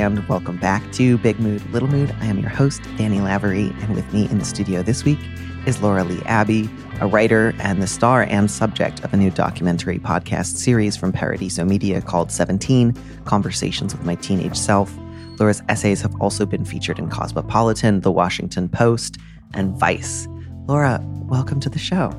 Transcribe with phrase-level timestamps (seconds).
[0.00, 2.14] And welcome back to Big Mood, Little Mood.
[2.20, 5.18] I am your host, Danny Lavery, and with me in the studio this week
[5.66, 6.70] is Laura Lee Abbey,
[7.02, 11.66] a writer and the star and subject of a new documentary podcast series from Paradiso
[11.66, 12.94] Media called 17
[13.26, 14.90] Conversations with My Teenage Self.
[15.38, 19.18] Laura's essays have also been featured in Cosmopolitan, The Washington Post,
[19.52, 20.26] and Vice.
[20.66, 22.10] Laura, welcome to the show.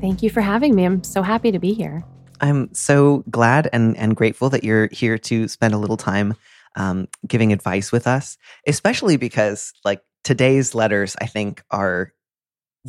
[0.00, 0.84] Thank you for having me.
[0.86, 2.02] I'm so happy to be here.
[2.40, 6.34] I'm so glad and, and grateful that you're here to spend a little time
[6.76, 12.12] um, giving advice with us, especially because like today's letters, I think are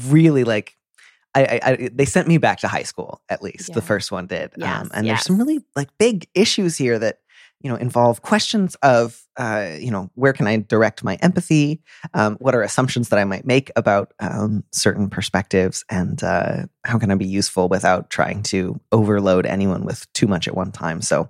[0.09, 0.75] really like
[1.35, 3.75] I, I, I, they sent me back to high school at least Yeah.
[3.75, 7.19] the first one did um, Yes, and there's some really like big issues here that
[7.61, 11.81] you know involve questions of uh, you know where can i direct my empathy?
[12.13, 15.83] Um, what are assumptions that i might make about um, certain perspectives?
[15.89, 20.47] And uh, how can i be useful without trying to overload anyone with too much
[20.47, 21.01] at one time?
[21.01, 21.29] So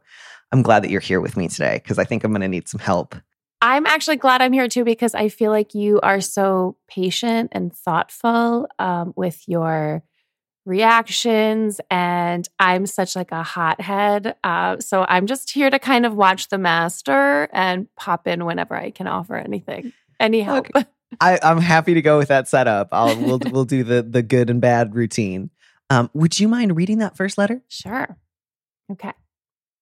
[0.52, 2.68] i'm glad that you're here with me today because i think i'm going to need
[2.68, 3.16] some help
[3.62, 7.74] I'm actually glad I'm here too because I feel like you are so patient and
[7.74, 10.04] thoughtful um, with your
[10.66, 14.36] reactions, and I'm such like a hothead.
[14.44, 18.76] Uh, so I'm just here to kind of watch the master and pop in whenever
[18.76, 20.68] I can offer anything, any help.
[21.22, 22.90] I, I'm happy to go with that setup.
[22.92, 25.50] I'll we'll we'll do the the good and bad routine.
[25.90, 27.62] Um, would you mind reading that first letter?
[27.70, 28.18] Sure.
[28.92, 29.14] Okay.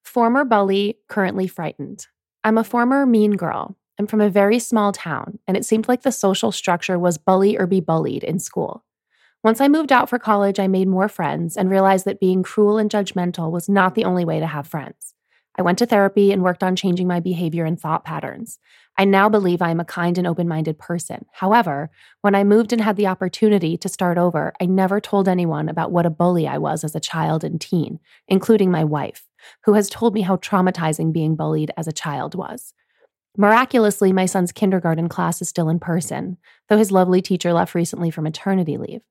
[0.06, 2.08] Former bully, currently frightened.
[2.44, 3.76] I'm a former mean girl.
[4.00, 7.58] I'm from a very small town, and it seemed like the social structure was bully
[7.58, 8.86] or be bullied in school.
[9.44, 12.78] Once I moved out for college, I made more friends and realized that being cruel
[12.78, 15.16] and judgmental was not the only way to have friends.
[15.58, 18.60] I went to therapy and worked on changing my behavior and thought patterns.
[18.98, 21.26] I now believe I am a kind and open minded person.
[21.34, 21.90] However,
[22.22, 25.92] when I moved and had the opportunity to start over, I never told anyone about
[25.92, 29.28] what a bully I was as a child and teen, including my wife,
[29.64, 32.74] who has told me how traumatizing being bullied as a child was.
[33.38, 36.38] Miraculously, my son's kindergarten class is still in person,
[36.70, 39.02] though his lovely teacher left recently for maternity leave.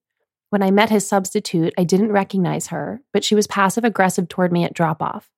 [0.51, 4.53] When I met his substitute, I didn't recognize her, but she was passive aggressive toward
[4.53, 5.29] me at drop off.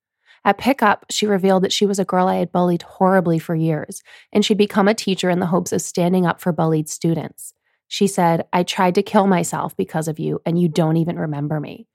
[0.44, 4.02] At pickup, she revealed that she was a girl I had bullied horribly for years,
[4.32, 7.52] and she'd become a teacher in the hopes of standing up for bullied students.
[7.88, 11.58] She said, I tried to kill myself because of you, and you don't even remember
[11.58, 11.88] me.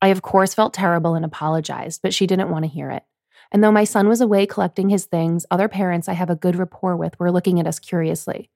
[0.00, 3.02] I, of course, felt terrible and apologized, but she didn't want to hear it.
[3.50, 6.56] And though my son was away collecting his things, other parents I have a good
[6.56, 8.50] rapport with were looking at us curiously.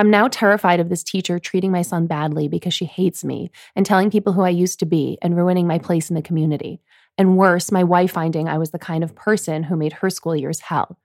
[0.00, 3.84] I'm now terrified of this teacher treating my son badly because she hates me and
[3.84, 6.80] telling people who I used to be and ruining my place in the community.
[7.18, 10.36] And worse, my wife finding I was the kind of person who made her school
[10.36, 11.00] years hell.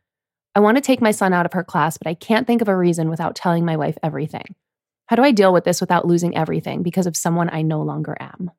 [0.53, 2.67] I want to take my son out of her class, but I can't think of
[2.67, 4.53] a reason without telling my wife everything.
[5.07, 8.15] How do I deal with this without losing everything because of someone I no longer
[8.19, 8.51] am?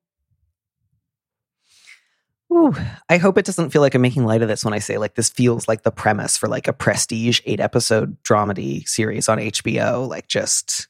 [2.55, 2.73] Ooh,
[3.09, 5.17] I hope it doesn't feel like I'm making light of this when I say like
[5.17, 10.09] this feels like the premise for like a prestige eight episode dramedy series on HBO,
[10.09, 10.87] like just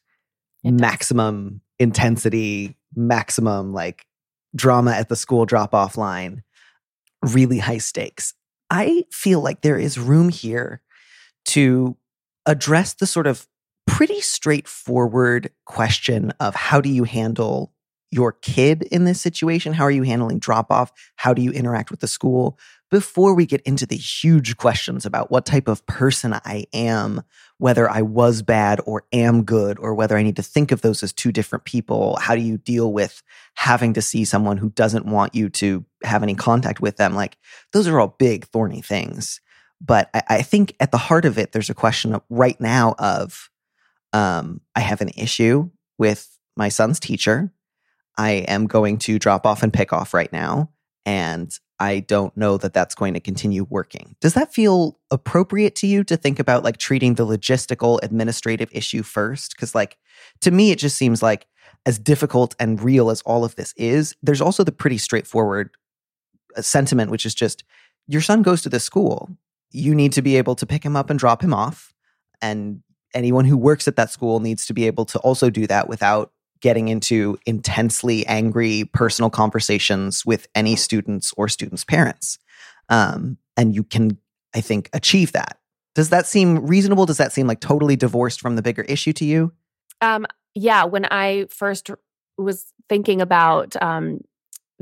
[0.62, 4.06] maximum intensity, maximum like
[4.54, 6.42] drama at the school drop off line,
[7.22, 8.34] really high stakes.
[8.70, 10.82] I feel like there is room here
[11.46, 11.96] to
[12.44, 13.46] address the sort of
[13.86, 17.73] pretty straightforward question of how do you handle
[18.14, 19.72] your kid in this situation?
[19.72, 20.92] How are you handling drop off?
[21.16, 22.58] How do you interact with the school?
[22.90, 27.22] Before we get into the huge questions about what type of person I am,
[27.58, 31.02] whether I was bad or am good, or whether I need to think of those
[31.02, 33.20] as two different people, how do you deal with
[33.54, 37.14] having to see someone who doesn't want you to have any contact with them?
[37.14, 37.36] Like,
[37.72, 39.40] those are all big, thorny things.
[39.80, 43.50] But I, I think at the heart of it, there's a question right now of
[44.12, 47.52] um, I have an issue with my son's teacher.
[48.16, 50.70] I am going to drop off and pick off right now.
[51.06, 54.14] And I don't know that that's going to continue working.
[54.20, 59.02] Does that feel appropriate to you to think about like treating the logistical administrative issue
[59.02, 59.54] first?
[59.56, 59.98] Because, like,
[60.40, 61.46] to me, it just seems like
[61.84, 65.70] as difficult and real as all of this is, there's also the pretty straightforward
[66.56, 67.64] uh, sentiment, which is just
[68.06, 69.28] your son goes to this school.
[69.70, 71.92] You need to be able to pick him up and drop him off.
[72.40, 72.82] And
[73.12, 76.32] anyone who works at that school needs to be able to also do that without
[76.60, 82.38] getting into intensely angry personal conversations with any students or students' parents.
[82.88, 84.18] Um, and you can,
[84.54, 85.58] I think, achieve that.
[85.94, 87.06] Does that seem reasonable?
[87.06, 89.52] Does that seem like totally divorced from the bigger issue to you?
[90.00, 90.84] Um, yeah.
[90.84, 91.90] When I first
[92.36, 94.20] was thinking about um,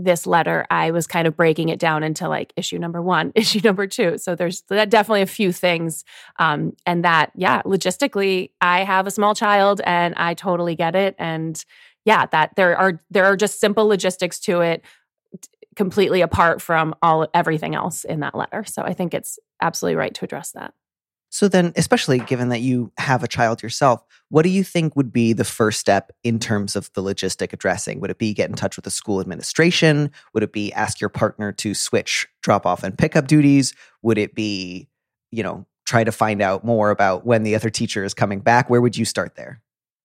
[0.04, 3.60] this letter, I was kind of breaking it down into like issue number one, issue
[3.62, 4.18] number two.
[4.18, 6.04] So there's definitely a few things.
[6.38, 11.14] Um, and that, yeah, logistically, I have a small child and I totally get it.
[11.18, 11.62] And
[12.04, 14.84] yeah, that there are there are just simple logistics to it
[15.76, 18.64] completely apart from all everything else in that letter.
[18.64, 20.74] So I think it's absolutely right to address that.
[21.32, 25.10] So then, especially given that you have a child yourself, what do you think would
[25.10, 28.00] be the first step in terms of the logistic addressing?
[28.00, 30.10] Would it be get in touch with the school administration?
[30.34, 33.72] Would it be ask your partner to switch drop off and pickup duties?
[34.02, 34.90] Would it be,
[35.30, 38.68] you know, try to find out more about when the other teacher is coming back?
[38.68, 39.62] Where would you start there?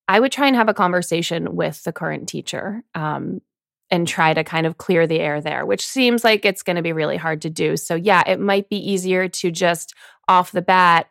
[0.08, 3.42] I would try and have a conversation with the current teacher um,
[3.90, 6.82] and try to kind of clear the air there, which seems like it's going to
[6.82, 7.76] be really hard to do.
[7.76, 9.94] So, yeah, it might be easier to just
[10.28, 11.08] off the bat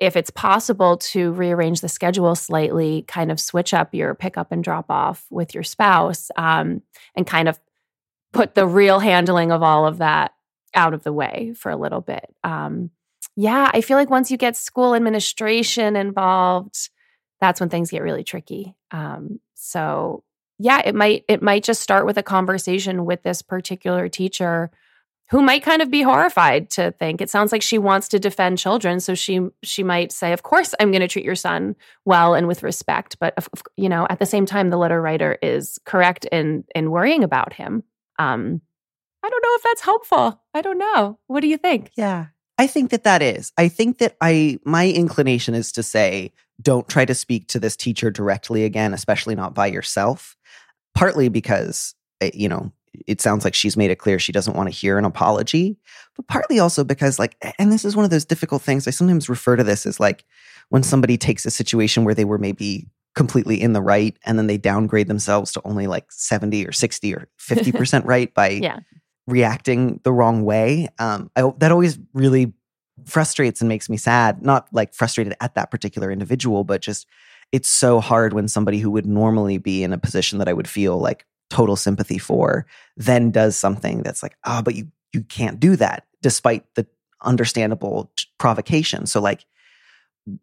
[0.00, 4.64] if it's possible to rearrange the schedule slightly, kind of switch up your pickup and
[4.64, 6.80] drop off with your spouse um,
[7.14, 7.60] and kind of
[8.32, 10.32] put the real handling of all of that
[10.74, 12.34] out of the way for a little bit.
[12.42, 12.90] Um,
[13.36, 16.88] yeah, I feel like once you get school administration involved,
[17.40, 18.74] that's when things get really tricky.
[18.90, 20.24] Um, so
[20.58, 24.70] yeah, it might it might just start with a conversation with this particular teacher
[25.30, 27.20] who might kind of be horrified to think.
[27.20, 30.74] It sounds like she wants to defend children so she she might say of course
[30.80, 33.34] i'm going to treat your son well and with respect but
[33.76, 37.52] you know at the same time the letter writer is correct in in worrying about
[37.52, 37.82] him.
[38.18, 38.60] Um
[39.22, 40.42] i don't know if that's helpful.
[40.54, 41.18] I don't know.
[41.26, 41.90] What do you think?
[41.96, 42.26] Yeah.
[42.58, 43.52] I think that that is.
[43.56, 47.76] I think that i my inclination is to say don't try to speak to this
[47.76, 50.36] teacher directly again especially not by yourself.
[50.94, 52.72] Partly because eh, you know
[53.06, 55.76] it sounds like she's made it clear she doesn't want to hear an apology,
[56.16, 58.86] but partly also because, like, and this is one of those difficult things.
[58.86, 60.24] I sometimes refer to this as like
[60.70, 64.46] when somebody takes a situation where they were maybe completely in the right and then
[64.46, 68.80] they downgrade themselves to only like 70 or 60 or 50% right by yeah.
[69.26, 70.88] reacting the wrong way.
[70.98, 72.52] Um, I, that always really
[73.06, 74.42] frustrates and makes me sad.
[74.42, 77.06] Not like frustrated at that particular individual, but just
[77.52, 80.68] it's so hard when somebody who would normally be in a position that I would
[80.68, 82.66] feel like total sympathy for
[82.96, 86.86] then does something that's like, ah, oh, but you you can't do that despite the
[87.22, 89.06] understandable provocation.
[89.06, 89.44] So like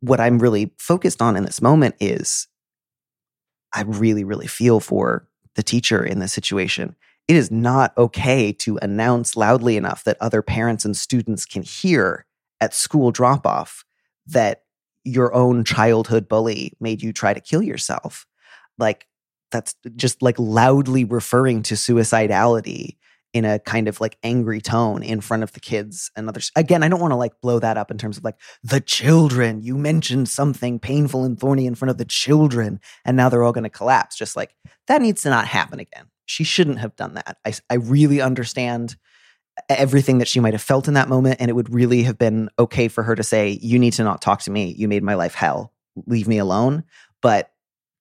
[0.01, 2.47] what I'm really focused on in this moment is
[3.73, 6.95] I really really feel for the teacher in this situation.
[7.27, 12.25] It is not okay to announce loudly enough that other parents and students can hear
[12.61, 13.83] at school drop off
[14.27, 14.63] that
[15.03, 18.25] your own childhood bully made you try to kill yourself.
[18.77, 19.07] Like
[19.51, 22.97] that's just like loudly referring to suicidality
[23.33, 26.51] in a kind of like angry tone in front of the kids and others.
[26.55, 29.61] Again, I don't want to like blow that up in terms of like the children.
[29.61, 33.51] You mentioned something painful and thorny in front of the children, and now they're all
[33.51, 34.17] going to collapse.
[34.17, 34.55] Just like
[34.87, 36.05] that needs to not happen again.
[36.25, 37.37] She shouldn't have done that.
[37.45, 38.95] I, I really understand
[39.69, 41.37] everything that she might have felt in that moment.
[41.39, 44.21] And it would really have been okay for her to say, You need to not
[44.21, 44.73] talk to me.
[44.77, 45.73] You made my life hell.
[46.05, 46.83] Leave me alone.
[47.21, 47.51] But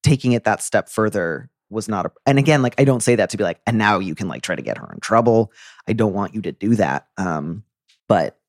[0.07, 3.29] taking it that step further was not a and again like i don't say that
[3.29, 5.51] to be like and now you can like try to get her in trouble.
[5.85, 7.63] I don't want you to do that um
[8.07, 8.39] but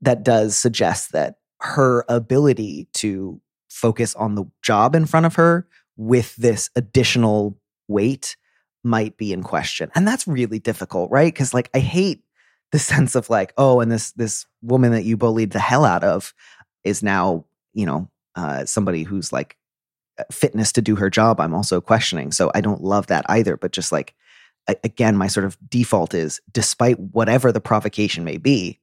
[0.00, 3.40] that does suggest that her ability to
[3.70, 7.56] focus on the job in front of her with this additional
[7.86, 8.36] weight
[8.82, 11.32] might be in question and that's really difficult right?
[11.32, 12.24] Because like i hate
[12.72, 16.02] the sense of like oh and this this woman that you bullied the hell out
[16.02, 16.34] of
[16.82, 19.56] is now you know uh somebody who's like
[20.30, 23.72] fitness to do her job i'm also questioning so i don't love that either but
[23.72, 24.14] just like
[24.82, 28.78] again my sort of default is despite whatever the provocation may be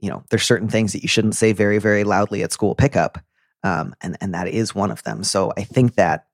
[0.00, 3.18] you know there's certain things that you shouldn't say very very loudly at school pickup
[3.64, 6.26] um, and and that is one of them so i think that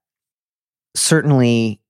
[0.95, 1.81] certainly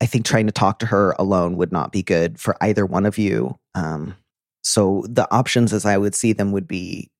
[0.00, 3.06] i think trying to talk to her alone would not be good for either one
[3.06, 4.16] of you um,
[4.62, 7.10] so the options as i would see them would be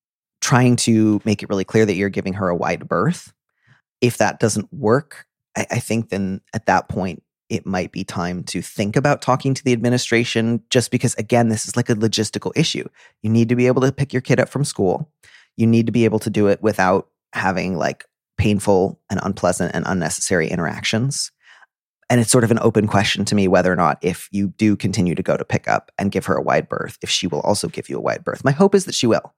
[0.41, 3.33] trying to make it really clear that you're giving her a wide berth
[4.05, 8.43] if that doesn't work, I, I think then at that point, it might be time
[8.45, 12.53] to think about talking to the administration just because again this is like a logistical
[12.55, 12.87] issue.
[13.23, 15.11] You need to be able to pick your kid up from school.
[15.57, 18.05] You need to be able to do it without having like
[18.37, 21.31] painful and unpleasant and unnecessary interactions.
[22.11, 24.77] And it's sort of an open question to me whether or not if you do
[24.77, 27.41] continue to go to pick up and give her a wide berth if she will
[27.41, 28.45] also give you a wide berth.
[28.45, 29.35] My hope is that she will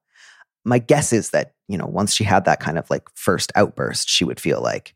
[0.65, 4.09] my guess is that you know once she had that kind of like first outburst
[4.09, 4.95] she would feel like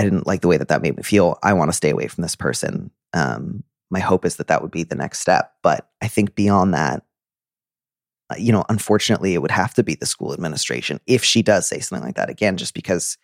[0.00, 1.38] I didn't like the way that that made me feel.
[1.42, 2.90] I want to stay away from this person.
[3.12, 5.52] Um, my hope is that that would be the next step.
[5.62, 7.02] But I think beyond that,
[8.30, 11.66] uh, you know, unfortunately, it would have to be the school administration if she does
[11.66, 13.18] say something like that again, just because,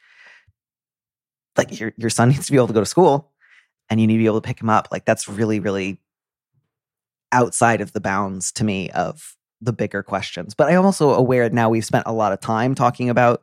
[1.57, 3.33] like, your your son needs to be able to go to school,
[3.89, 4.89] and you need to be able to pick him up.
[4.91, 5.99] Like, that's really, really
[7.33, 9.35] outside of the bounds to me of
[9.67, 10.55] the bigger questions.
[10.55, 13.43] But I'm also aware now we've spent a lot of time talking about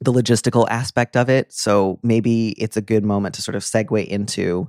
[0.00, 1.52] the logistical aspect of it.
[1.52, 4.68] So maybe it's a good moment to sort of segue into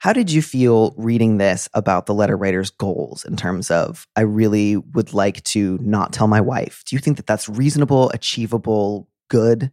[0.00, 4.20] how did you feel reading this about the letter writer's goals in terms of, I
[4.20, 6.84] really would like to not tell my wife?
[6.86, 9.72] Do you think that that's reasonable, achievable, good?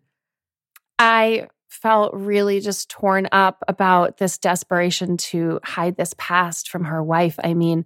[0.98, 7.04] I felt really just torn up about this desperation to hide this past from her
[7.04, 7.38] wife.
[7.44, 7.86] I mean,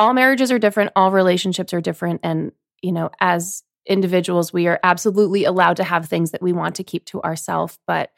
[0.00, 2.20] all marriages are different, all relationships are different.
[2.24, 6.76] And, you know, as individuals, we are absolutely allowed to have things that we want
[6.76, 7.78] to keep to ourselves.
[7.86, 8.10] But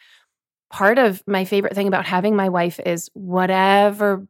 [0.70, 4.26] part of my favorite thing about having my wife is whatever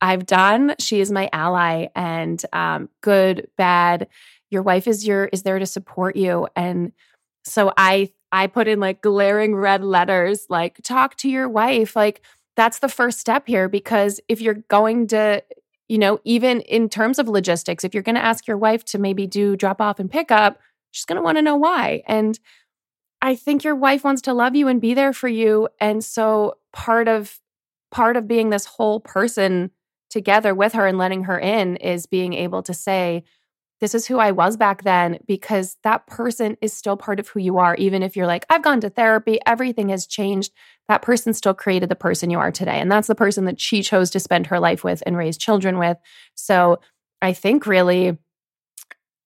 [0.00, 4.08] I've done, she is my ally and um, good, bad.
[4.50, 6.48] Your wife is your is there to support you.
[6.56, 6.92] And
[7.44, 11.96] so I I put in like glaring red letters, like talk to your wife.
[11.96, 12.22] Like
[12.56, 15.42] that's the first step here because if you're going to
[15.94, 18.98] you know, even in terms of logistics, if you're going to ask your wife to
[18.98, 20.58] maybe do drop off and pick up,
[20.90, 22.02] she's going to want to know why.
[22.08, 22.36] And
[23.22, 25.68] I think your wife wants to love you and be there for you.
[25.80, 27.38] And so part of
[27.92, 29.70] part of being this whole person
[30.10, 33.22] together with her and letting her in is being able to say,
[33.80, 37.40] this is who I was back then, because that person is still part of who
[37.40, 37.74] you are.
[37.76, 40.52] Even if you're like, I've gone to therapy, everything has changed,
[40.88, 42.78] that person still created the person you are today.
[42.80, 45.78] And that's the person that she chose to spend her life with and raise children
[45.78, 45.98] with.
[46.34, 46.80] So
[47.20, 48.16] I think really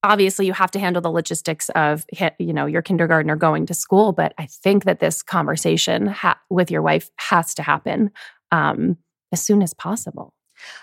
[0.02, 2.04] obviously you have to handle the logistics of
[2.38, 6.70] you know your kindergartner going to school but i think that this conversation ha- with
[6.70, 8.10] your wife has to happen
[8.52, 8.96] um,
[9.32, 10.32] as soon as possible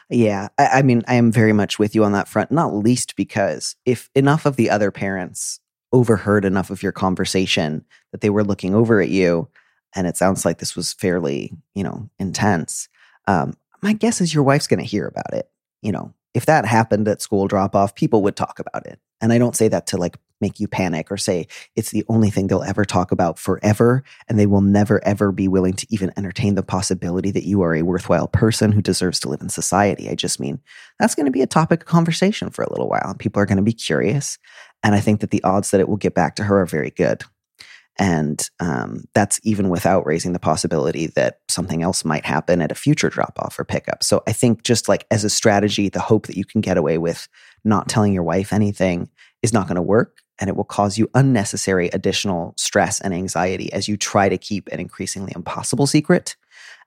[0.09, 3.15] yeah I, I mean i am very much with you on that front not least
[3.15, 5.59] because if enough of the other parents
[5.91, 9.47] overheard enough of your conversation that they were looking over at you
[9.95, 12.89] and it sounds like this was fairly you know intense
[13.27, 15.49] um, my guess is your wife's going to hear about it
[15.81, 18.99] you know if that happened at school drop off, people would talk about it.
[19.21, 22.29] And I don't say that to like make you panic or say it's the only
[22.29, 24.03] thing they'll ever talk about forever.
[24.27, 27.75] And they will never, ever be willing to even entertain the possibility that you are
[27.75, 30.09] a worthwhile person who deserves to live in society.
[30.09, 30.59] I just mean
[30.99, 33.09] that's going to be a topic of conversation for a little while.
[33.09, 34.37] And people are going to be curious.
[34.83, 36.91] And I think that the odds that it will get back to her are very
[36.91, 37.23] good.
[37.97, 42.75] And um, that's even without raising the possibility that something else might happen at a
[42.75, 44.03] future drop off or pickup.
[44.03, 46.97] So I think just like as a strategy, the hope that you can get away
[46.97, 47.29] with
[47.65, 49.09] not telling your wife anything
[49.41, 50.19] is not going to work.
[50.39, 54.67] And it will cause you unnecessary additional stress and anxiety as you try to keep
[54.67, 56.35] an increasingly impossible secret.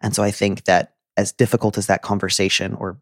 [0.02, 3.00] And so I think that as difficult as that conversation or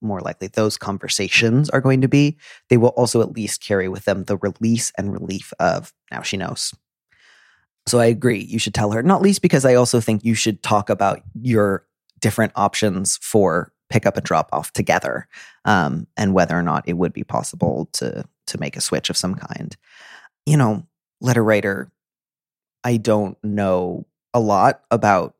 [0.00, 2.38] more likely those conversations are going to be,
[2.70, 6.36] they will also at least carry with them the release and relief of now she
[6.36, 6.72] knows.
[7.86, 8.40] So I agree.
[8.40, 11.86] You should tell her, not least because I also think you should talk about your
[12.20, 15.26] different options for pickup and drop off together
[15.64, 19.16] um, and whether or not it would be possible to to make a switch of
[19.16, 19.76] some kind.
[20.46, 20.86] You know,
[21.20, 21.90] letter writer,
[22.82, 25.34] I don't know a lot about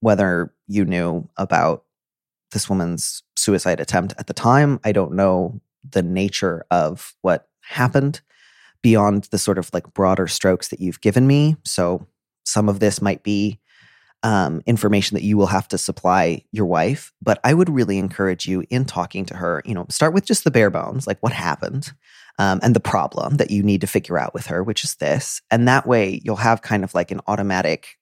[0.00, 1.84] whether you knew about
[2.52, 4.78] this woman's suicide attempt at the time.
[4.84, 8.20] I don't know the nature of what happened
[8.82, 11.56] beyond the sort of like broader strokes that you've given me.
[11.64, 12.06] So
[12.44, 13.58] some of this might be
[14.24, 17.12] um, information that you will have to supply your wife.
[17.22, 20.42] But I would really encourage you in talking to her, you know, start with just
[20.42, 21.92] the bare bones, like what happened
[22.38, 25.42] um, and the problem that you need to figure out with her, which is this.
[25.50, 27.98] And that way you'll have kind of like an automatic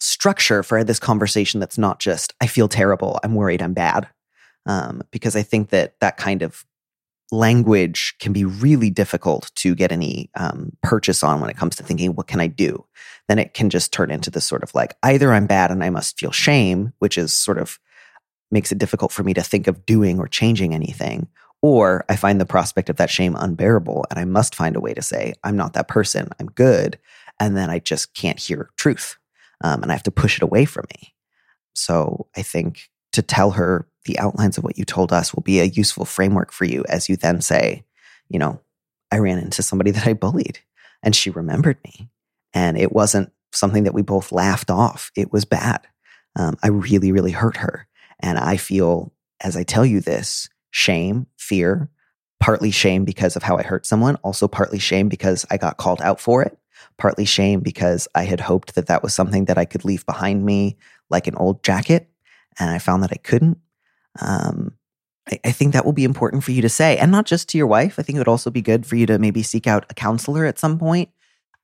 [0.00, 4.08] structure for this conversation that's not just, I feel terrible, I'm worried, I'm bad.
[4.64, 6.64] Um, because I think that that kind of
[7.30, 11.82] language can be really difficult to get any um, purchase on when it comes to
[11.82, 12.84] thinking, what can I do?
[13.28, 15.90] Then it can just turn into this sort of like, either I'm bad and I
[15.90, 17.78] must feel shame, which is sort of
[18.50, 21.28] makes it difficult for me to think of doing or changing anything.
[21.62, 24.92] Or I find the prospect of that shame unbearable and I must find a way
[24.94, 26.98] to say, I'm not that person, I'm good.
[27.40, 29.16] And then I just can't hear truth.
[29.64, 31.14] Um, and I have to push it away from me.
[31.74, 35.60] So I think to tell her the outlines of what you told us will be
[35.60, 37.84] a useful framework for you as you then say,
[38.28, 38.60] you know,
[39.10, 40.58] I ran into somebody that I bullied
[41.02, 42.08] and she remembered me.
[42.54, 45.10] And it wasn't something that we both laughed off.
[45.16, 45.86] It was bad.
[46.36, 47.86] Um, I really, really hurt her.
[48.20, 51.90] And I feel, as I tell you this, shame, fear,
[52.40, 56.00] partly shame because of how I hurt someone, also partly shame because I got called
[56.02, 56.58] out for it,
[56.98, 60.44] partly shame because I had hoped that that was something that I could leave behind
[60.44, 60.76] me
[61.10, 62.08] like an old jacket.
[62.58, 63.58] And I found that I couldn't.
[64.20, 64.74] Um,
[65.28, 67.58] I, I think that will be important for you to say, and not just to
[67.58, 67.98] your wife.
[67.98, 70.44] I think it would also be good for you to maybe seek out a counselor
[70.44, 71.08] at some point,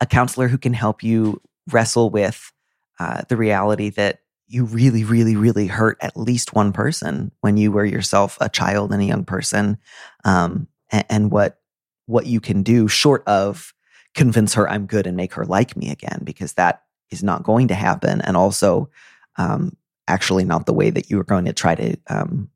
[0.00, 1.40] a counselor who can help you
[1.70, 2.52] wrestle with
[2.98, 7.70] uh, the reality that you really, really, really hurt at least one person when you
[7.70, 9.76] were yourself a child and a young person,
[10.24, 11.60] um, and, and what
[12.06, 13.74] what you can do short of
[14.14, 17.68] convince her I'm good and make her like me again, because that is not going
[17.68, 18.88] to happen, and also
[19.36, 19.76] um,
[20.08, 22.50] actually not the way that you are going to try to um,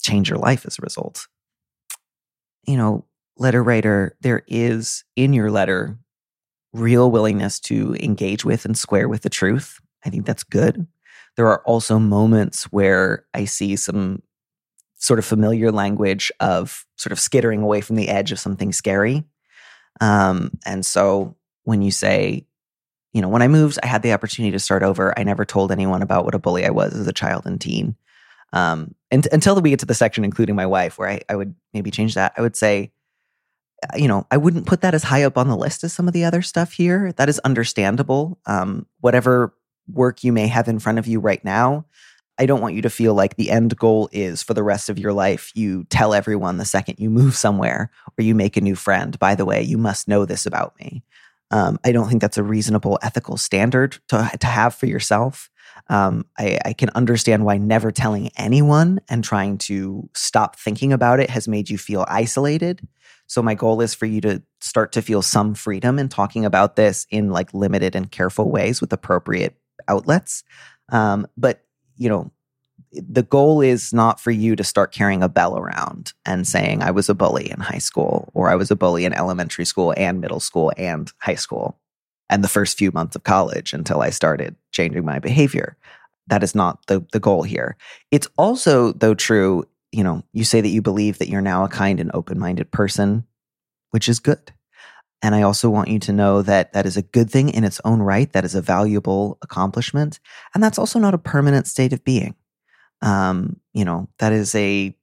[0.00, 1.26] change your life as a result.
[2.64, 3.04] You know,
[3.36, 5.98] letter writer, there is in your letter
[6.72, 9.80] real willingness to engage with and square with the truth.
[10.04, 10.86] I think that's good.
[11.36, 14.22] There are also moments where I see some
[14.96, 19.24] sort of familiar language of sort of skittering away from the edge of something scary.
[20.00, 22.46] Um, and so when you say,
[23.12, 25.16] you know, when I moved, I had the opportunity to start over.
[25.18, 27.96] I never told anyone about what a bully I was as a child and teen.
[28.52, 31.54] Um, and until we get to the section, including my wife, where I, I would
[31.72, 32.92] maybe change that, I would say,
[33.82, 36.06] uh, you know, I wouldn't put that as high up on the list as some
[36.06, 37.12] of the other stuff here.
[37.12, 38.38] That is understandable.
[38.46, 39.54] Um, whatever
[39.92, 41.86] work you may have in front of you right now,
[42.38, 44.98] I don't want you to feel like the end goal is for the rest of
[44.98, 45.52] your life.
[45.54, 49.34] You tell everyone the second you move somewhere or you make a new friend, by
[49.34, 51.02] the way, you must know this about me.
[51.52, 55.50] Um, I don't think that's a reasonable ethical standard to, to have for yourself.
[55.88, 61.18] Um, I, I, can understand why never telling anyone and trying to stop thinking about
[61.18, 62.86] it has made you feel isolated.
[63.26, 66.76] So my goal is for you to start to feel some freedom in talking about
[66.76, 69.56] this in like limited and careful ways with appropriate
[69.88, 70.44] outlets.
[70.90, 71.64] Um, but
[71.96, 72.30] you know,
[72.92, 76.90] the goal is not for you to start carrying a bell around and saying I
[76.90, 80.20] was a bully in high school or I was a bully in elementary school and
[80.20, 81.78] middle school and high school
[82.28, 85.76] and the first few months of college until I started changing my behavior.
[86.28, 87.76] That is not the, the goal here.
[88.10, 91.68] It's also, though, true, you know, you say that you believe that you're now a
[91.68, 93.24] kind and open minded person,
[93.90, 94.52] which is good.
[95.22, 97.80] And I also want you to know that that is a good thing in its
[97.84, 98.32] own right.
[98.32, 100.18] That is a valuable accomplishment.
[100.54, 102.34] And that's also not a permanent state of being.
[103.02, 104.96] Um, you know, that is a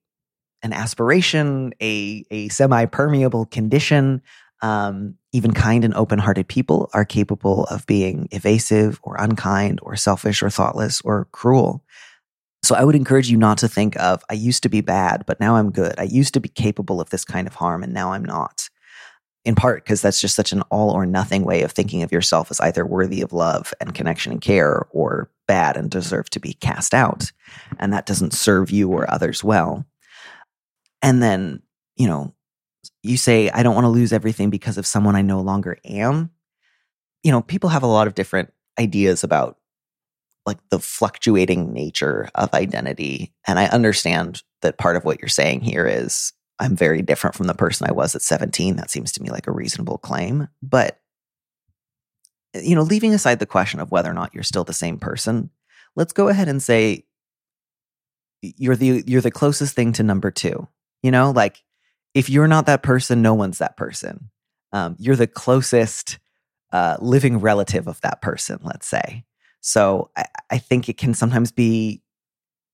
[0.62, 4.22] an aspiration, a, a semi permeable condition
[4.62, 9.96] um, even kind and open hearted people are capable of being evasive or unkind or
[9.96, 11.84] selfish or thoughtless or cruel.
[12.64, 15.40] So I would encourage you not to think of, I used to be bad, but
[15.40, 15.96] now I'm good.
[15.98, 18.69] I used to be capable of this kind of harm and now I'm not.
[19.50, 22.52] In part because that's just such an all or nothing way of thinking of yourself
[22.52, 26.54] as either worthy of love and connection and care or bad and deserve to be
[26.54, 27.32] cast out.
[27.80, 29.88] And that doesn't serve you or others well.
[31.02, 31.64] And then,
[31.96, 32.36] you know,
[33.02, 36.30] you say, I don't want to lose everything because of someone I no longer am.
[37.24, 39.58] You know, people have a lot of different ideas about
[40.46, 43.34] like the fluctuating nature of identity.
[43.48, 47.48] And I understand that part of what you're saying here is I'm very different from
[47.48, 48.76] the person I was at 17.
[48.76, 50.48] That seems to me like a reasonable claim.
[50.62, 51.00] But,
[52.54, 55.50] you know, leaving aside the question of whether or not you're still the same person,
[55.96, 57.06] let's go ahead and say
[58.42, 60.68] you're the you're the closest thing to number two.
[61.04, 61.64] You know, like
[62.14, 64.30] if you're not that person, no one's that person.
[64.72, 66.20] Um, you're the closest
[66.72, 69.24] uh, living relative of that person, let's say.
[69.62, 72.02] So I, I think it can sometimes be,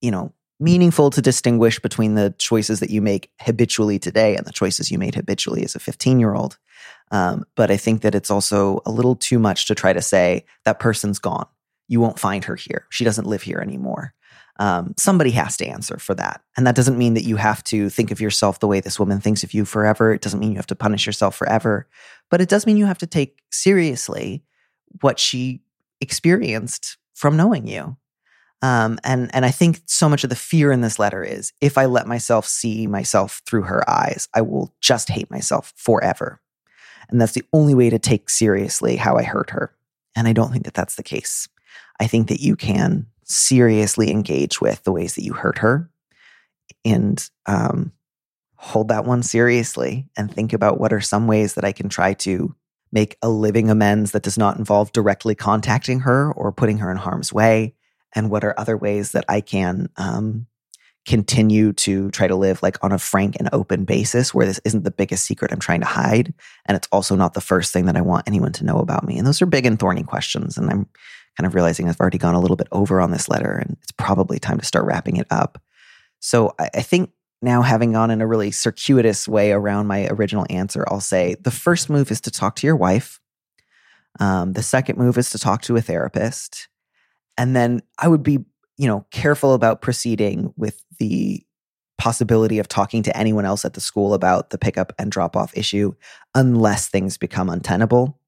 [0.01, 4.53] you know, meaningful to distinguish between the choices that you make habitually today and the
[4.53, 6.57] choices you made habitually as a 15 year old.
[7.11, 10.45] Um, but I think that it's also a little too much to try to say
[10.63, 11.47] that person's gone.
[11.87, 12.87] You won't find her here.
[12.89, 14.15] She doesn't live here anymore
[14.57, 16.41] um, somebody has to answer for that.
[16.55, 19.19] And that doesn't mean that you have to think of yourself the way this woman
[19.19, 20.13] thinks of you forever.
[20.13, 21.87] It doesn't mean you have to punish yourself forever.
[22.29, 24.43] But it does mean you have to take seriously
[25.01, 25.61] what she
[25.99, 27.97] experienced from knowing you.
[28.61, 31.77] Um, and and I think so much of the fear in this letter is if
[31.77, 36.41] I let myself see myself through her eyes, I will just hate myself forever.
[37.09, 39.75] And that's the only way to take seriously how I hurt her.
[40.15, 41.47] And I don't think that that's the case.
[41.99, 45.89] I think that you can seriously engage with the ways that you hurt her
[46.83, 47.91] and um,
[48.55, 52.13] hold that one seriously and think about what are some ways that I can try
[52.13, 52.55] to
[52.91, 56.97] make a living amends that does not involve directly contacting her or putting her in
[56.97, 57.75] harm's way
[58.15, 60.47] and what are other ways that I can um,
[61.05, 64.83] continue to try to live like on a frank and open basis where this isn't
[64.83, 66.33] the biggest secret I'm trying to hide.
[66.65, 69.17] And it's also not the first thing that I want anyone to know about me.
[69.17, 70.57] And those are big and thorny questions.
[70.57, 70.89] And I'm
[71.37, 73.91] kind of realizing I've already gone a little bit over on this letter and it's
[73.91, 75.61] probably time to start wrapping it up.
[76.19, 80.47] So I, I think now having gone in a really circuitous way around my original
[80.49, 83.19] answer, I'll say the first move is to talk to your wife.
[84.19, 86.69] Um, the second move is to talk to a therapist.
[87.37, 88.39] And then I would be,
[88.77, 91.45] you know, careful about proceeding with the
[91.97, 95.55] possibility of talking to anyone else at the school about the pickup and drop off
[95.55, 95.93] issue
[96.33, 98.19] unless things become untenable.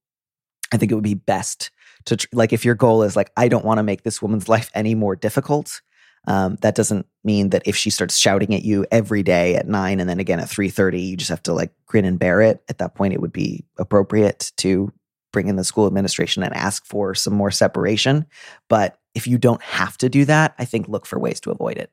[0.71, 1.71] I think it would be best
[2.05, 4.69] to, like, if your goal is like, I don't want to make this woman's life
[4.73, 5.81] any more difficult,
[6.27, 9.99] um, that doesn't mean that if she starts shouting at you every day at nine
[9.99, 12.63] and then again at three thirty, you just have to like grin and bear it.
[12.67, 14.91] At that point, it would be appropriate to
[15.37, 18.25] bring in the school administration and ask for some more separation.
[18.69, 21.77] But if you don't have to do that, I think look for ways to avoid
[21.77, 21.91] it.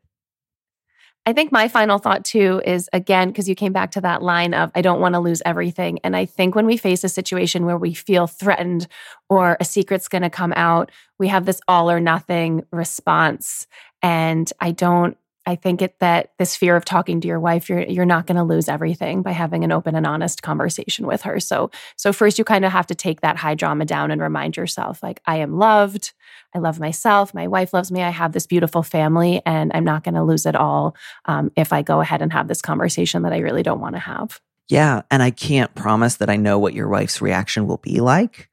[1.27, 4.55] I think my final thought too is again, because you came back to that line
[4.55, 5.99] of, I don't want to lose everything.
[6.03, 8.87] And I think when we face a situation where we feel threatened
[9.29, 13.67] or a secret's going to come out, we have this all or nothing response.
[14.01, 17.83] And I don't, I think it that this fear of talking to your wife, you're
[17.83, 21.39] you're not going to lose everything by having an open and honest conversation with her.
[21.41, 24.57] So so first you kind of have to take that high drama down and remind
[24.57, 26.13] yourself like I am loved.
[26.55, 27.35] I love myself.
[27.35, 28.03] My wife loves me.
[28.03, 31.73] I have this beautiful family, and I'm not going to lose it all um, if
[31.73, 34.41] I go ahead and have this conversation that I really don't want to have.
[34.69, 38.49] Yeah, and I can't promise that I know what your wife's reaction will be like.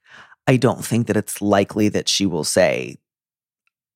[0.47, 2.97] I don't think that it's likely that she will say,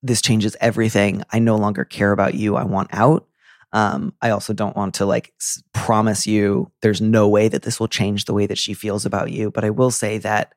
[0.06, 1.22] this changes everything.
[1.32, 2.56] I no longer care about you.
[2.56, 3.26] I want out.
[3.72, 7.78] Um, I also don't want to like s- promise you there's no way that this
[7.78, 9.50] will change the way that she feels about you.
[9.50, 10.54] But I will say that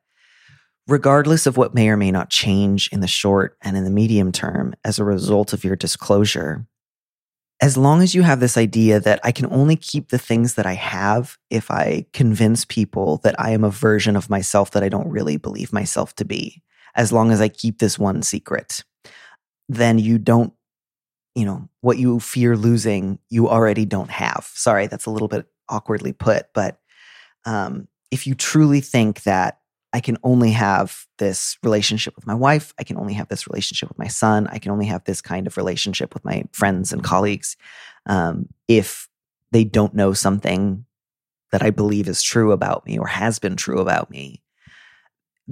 [0.86, 4.32] regardless of what may or may not change in the short and in the medium
[4.32, 6.66] term as a result of your disclosure,
[7.60, 10.66] as long as you have this idea that I can only keep the things that
[10.66, 14.88] I have if I convince people that I am a version of myself that I
[14.88, 16.62] don't really believe myself to be,
[16.94, 18.82] as long as I keep this one secret
[19.70, 20.52] then you don't,
[21.34, 24.50] you know, what you fear losing, you already don't have.
[24.54, 26.80] Sorry, that's a little bit awkwardly put, but
[27.44, 29.60] um, if you truly think that
[29.92, 33.88] I can only have this relationship with my wife, I can only have this relationship
[33.88, 37.04] with my son, I can only have this kind of relationship with my friends and
[37.04, 37.56] colleagues,
[38.06, 39.08] um, if
[39.52, 40.84] they don't know something
[41.52, 44.42] that I believe is true about me or has been true about me,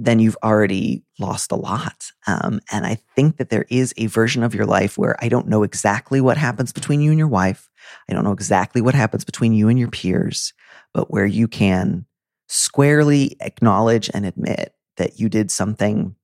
[0.01, 2.11] then you've already lost a lot.
[2.25, 5.49] Um, and I think that there is a version of your life where I don't
[5.49, 7.69] know exactly what happens between you and your wife.
[8.09, 10.53] I don't know exactly what happens between you and your peers,
[10.93, 12.05] but where you can
[12.47, 16.15] squarely acknowledge and admit that you did something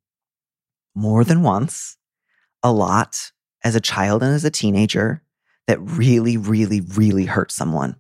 [0.95, 1.97] more than once,
[2.63, 3.31] a lot
[3.65, 5.21] as a child and as a teenager
[5.67, 7.97] that really, really, really hurt someone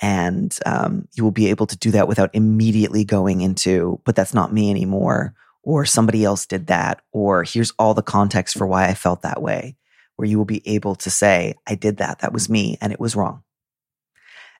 [0.00, 4.34] and um, you will be able to do that without immediately going into but that's
[4.34, 8.86] not me anymore or somebody else did that or here's all the context for why
[8.86, 9.76] i felt that way
[10.18, 12.18] where you will be able to say i did that.
[12.18, 13.42] That was me and it was wrong.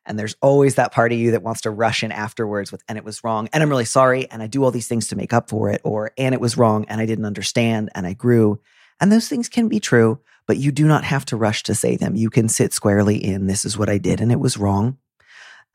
[0.07, 2.97] And there's always that part of you that wants to rush in afterwards with and
[2.97, 5.33] it was wrong and i'm really sorry and i do all these things to make
[5.35, 8.61] up for it or and it was wrong and i didn't understand and i grew.
[9.01, 11.97] And those things can be true but you do not have to rush to say
[11.97, 12.17] them.
[12.17, 14.97] You can sit squarely in this is what i did and it was wrong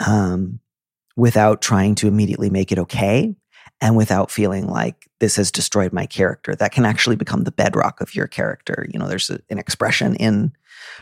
[0.06, 0.60] um,
[1.15, 3.36] without trying to immediately make it okay
[3.82, 6.56] and without feeling like this has destroyed my character.
[6.56, 8.88] That can actually become the bedrock of your character.
[8.91, 10.53] You know, there's a, an expression in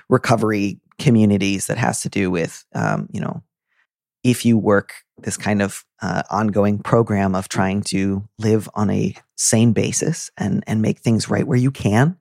[0.10, 3.44] recovery communities that has to do with, um, you know,
[4.24, 9.16] if you work this kind of uh, ongoing program of trying to live on a
[9.36, 12.18] sane basis and and make things right where you can,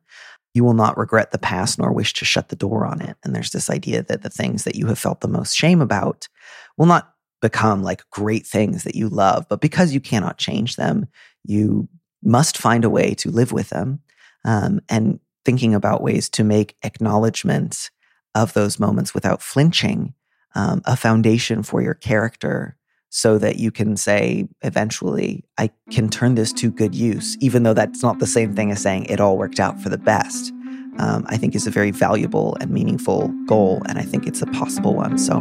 [0.54, 3.16] you will not regret the past nor wish to shut the door on it.
[3.24, 6.28] And there's this idea that the things that you have felt the most shame about
[6.76, 11.06] will not become like great things that you love, but because you cannot change them,
[11.44, 11.88] you
[12.22, 14.00] must find a way to live with them.
[14.44, 17.90] Um, and thinking about ways to make acknowledgement
[18.34, 20.14] of those moments without flinching
[20.54, 22.76] um, a foundation for your character
[23.10, 27.74] so that you can say eventually i can turn this to good use even though
[27.74, 30.52] that's not the same thing as saying it all worked out for the best.
[30.98, 34.46] Um, i think is a very valuable and meaningful goal and i think it's a
[34.46, 35.40] possible one so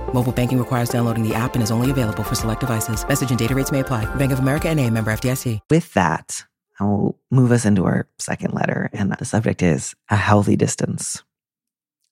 [0.13, 3.07] Mobile banking requires downloading the app and is only available for select devices.
[3.07, 4.13] Message and data rates may apply.
[4.15, 5.59] Bank of America and a member FDIC.
[5.69, 6.45] With that,
[6.79, 11.23] I will move us into our second letter, and the subject is a healthy distance.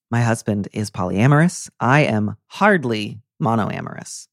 [0.10, 1.70] My husband is polyamorous.
[1.80, 4.28] I am hardly monoamorous.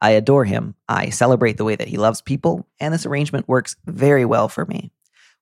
[0.00, 0.76] I adore him.
[0.88, 4.64] I celebrate the way that he loves people, and this arrangement works very well for
[4.64, 4.92] me.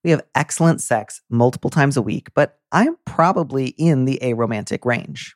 [0.03, 5.36] We have excellent sex multiple times a week, but I'm probably in the aromantic range.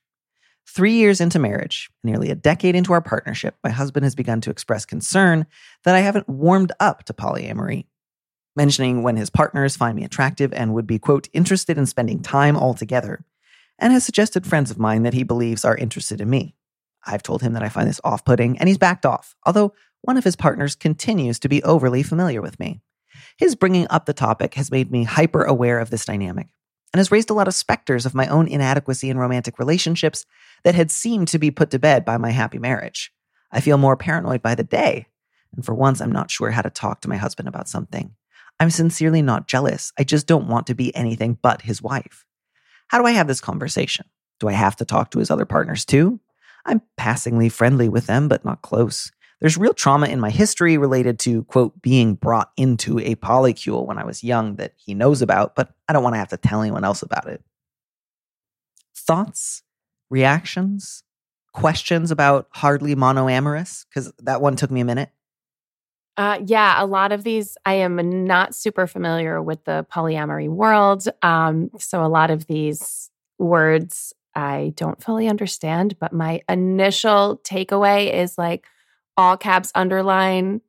[0.73, 4.51] Three years into marriage, nearly a decade into our partnership, my husband has begun to
[4.51, 5.47] express concern
[5.83, 7.87] that I haven't warmed up to polyamory,
[8.55, 12.57] mentioning when his partners find me attractive and would be, quote, interested in spending time
[12.57, 13.25] all together,
[13.81, 16.55] and has suggested friends of mine that he believes are interested in me.
[17.05, 20.19] I've told him that I find this off putting, and he's backed off, although one
[20.19, 22.81] of his partners continues to be overly familiar with me.
[23.37, 26.47] His bringing up the topic has made me hyper aware of this dynamic
[26.93, 30.27] and has raised a lot of specters of my own inadequacy in romantic relationships
[30.65, 33.13] that had seemed to be put to bed by my happy marriage.
[33.53, 35.07] I feel more paranoid by the day,
[35.55, 38.15] and for once, I'm not sure how to talk to my husband about something.
[38.59, 39.93] I'm sincerely not jealous.
[39.99, 42.25] I just don't want to be anything but his wife.
[42.89, 44.07] How do I have this conversation?
[44.39, 46.21] Do I have to talk to his other partners too?
[46.67, 49.11] I'm passingly friendly with them, but not close.
[49.41, 53.97] There's real trauma in my history related to, quote, being brought into a polycule when
[53.97, 56.61] I was young that he knows about, but I don't want to have to tell
[56.61, 57.43] anyone else about it.
[58.95, 59.63] Thoughts,
[60.11, 61.05] reactions,
[61.53, 63.87] questions about hardly monoamorous?
[63.89, 65.11] Because that one took me a minute.
[66.19, 71.07] Uh, yeah, a lot of these, I am not super familiar with the polyamory world.
[71.23, 78.13] Um, so a lot of these words I don't fully understand, but my initial takeaway
[78.13, 78.67] is like
[79.21, 80.61] all caps underline.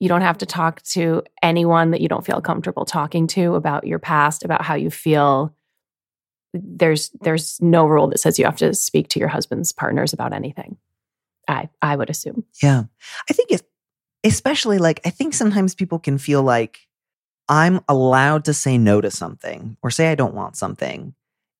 [0.00, 3.86] You don't have to talk to anyone that you don't feel comfortable talking to about
[3.86, 5.54] your past, about how you feel.
[6.54, 10.32] There's there's no rule that says you have to speak to your husband's partners about
[10.32, 10.76] anything.
[11.48, 12.44] I I would assume.
[12.62, 12.84] Yeah.
[13.28, 13.62] I think it's
[14.24, 16.80] especially like I think sometimes people can feel like
[17.48, 21.14] I'm allowed to say no to something or say I don't want something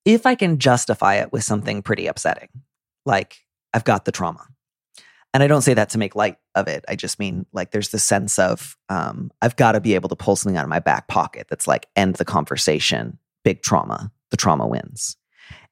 [0.05, 2.49] if I can justify it with something pretty upsetting,
[3.05, 4.47] like I've got the trauma.
[5.35, 6.85] And I don't say that to make light of it.
[6.88, 10.17] I just mean like there's the sense of um, I've got to be able to
[10.17, 14.37] pull something out of my back pocket that's like end the conversation, big trauma, the
[14.37, 15.17] trauma wins.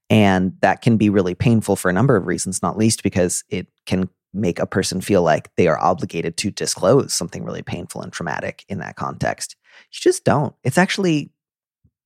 [0.09, 3.67] And that can be really painful for a number of reasons, not least because it
[3.87, 8.13] can make a person feel like they are obligated to disclose something really painful and
[8.13, 9.57] traumatic in that context.
[9.91, 10.55] You just don't.
[10.63, 11.31] It's actually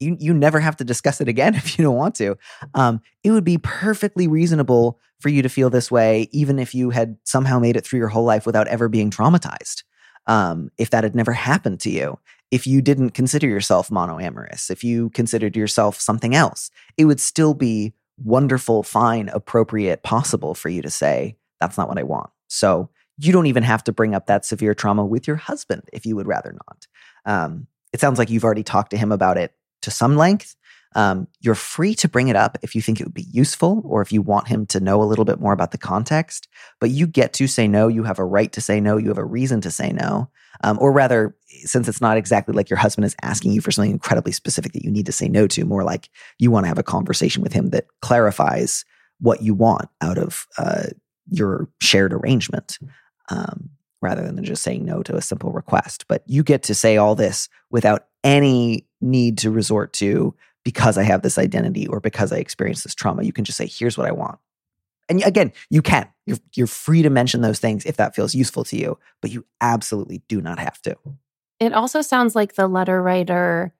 [0.00, 2.36] you you never have to discuss it again if you don't want to.
[2.74, 6.90] Um, it would be perfectly reasonable for you to feel this way, even if you
[6.90, 9.84] had somehow made it through your whole life without ever being traumatized.
[10.26, 12.18] Um, if that had never happened to you,
[12.50, 17.54] if you didn't consider yourself monoamorous, if you considered yourself something else, it would still
[17.54, 22.30] be wonderful, fine, appropriate, possible for you to say, that's not what I want.
[22.48, 26.06] So you don't even have to bring up that severe trauma with your husband if
[26.06, 26.86] you would rather not.
[27.24, 30.56] Um, it sounds like you've already talked to him about it to some length.
[30.96, 34.02] Um, you're free to bring it up if you think it would be useful or
[34.02, 36.48] if you want him to know a little bit more about the context.
[36.80, 37.86] But you get to say no.
[37.86, 38.96] You have a right to say no.
[38.96, 40.30] You have a reason to say no.
[40.64, 43.92] Um, or rather, since it's not exactly like your husband is asking you for something
[43.92, 46.78] incredibly specific that you need to say no to, more like you want to have
[46.78, 48.84] a conversation with him that clarifies
[49.20, 50.88] what you want out of uh,
[51.30, 52.78] your shared arrangement.
[53.28, 53.70] Um,
[54.02, 56.06] rather than just saying no to a simple request.
[56.08, 60.34] But you get to say all this without any need to resort to
[60.64, 63.22] because I have this identity or because I experienced this trauma.
[63.22, 64.38] You can just say, here's what I want.
[65.08, 66.08] And again, you can.
[66.26, 69.44] You're, you're free to mention those things if that feels useful to you, but you
[69.60, 70.96] absolutely do not have to.
[71.58, 73.74] It also sounds like the letter writer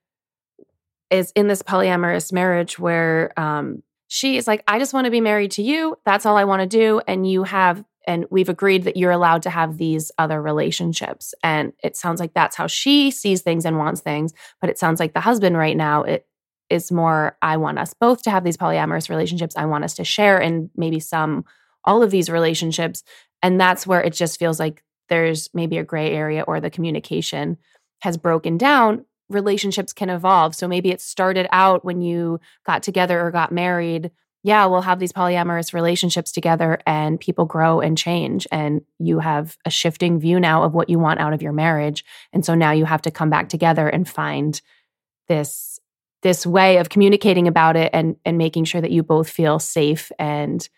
[1.11, 5.21] is in this polyamorous marriage where um, she is like, I just want to be
[5.21, 5.97] married to you.
[6.05, 7.01] That's all I want to do.
[7.07, 11.35] And you have and we've agreed that you're allowed to have these other relationships.
[11.43, 15.01] And it sounds like that's how she sees things and wants things but it sounds
[15.01, 16.27] like the husband right now it
[16.69, 19.57] is more i want us both to have these polyamorous relationships.
[19.57, 21.45] I want us to share in maybe some
[21.85, 23.03] all of these relationships.
[23.43, 27.57] And that's where it just feels like there's maybe a gray area or the communication
[28.01, 29.05] has broken down.
[29.29, 30.55] Relationships can evolve.
[30.55, 34.11] So maybe it started out when you got together or got married
[34.43, 38.47] yeah, we'll have these polyamorous relationships together and people grow and change.
[38.51, 42.05] And you have a shifting view now of what you want out of your marriage.
[42.33, 44.61] And so now you have to come back together and find
[45.29, 45.79] this
[46.23, 50.11] this way of communicating about it and and making sure that you both feel safe
[50.19, 50.69] and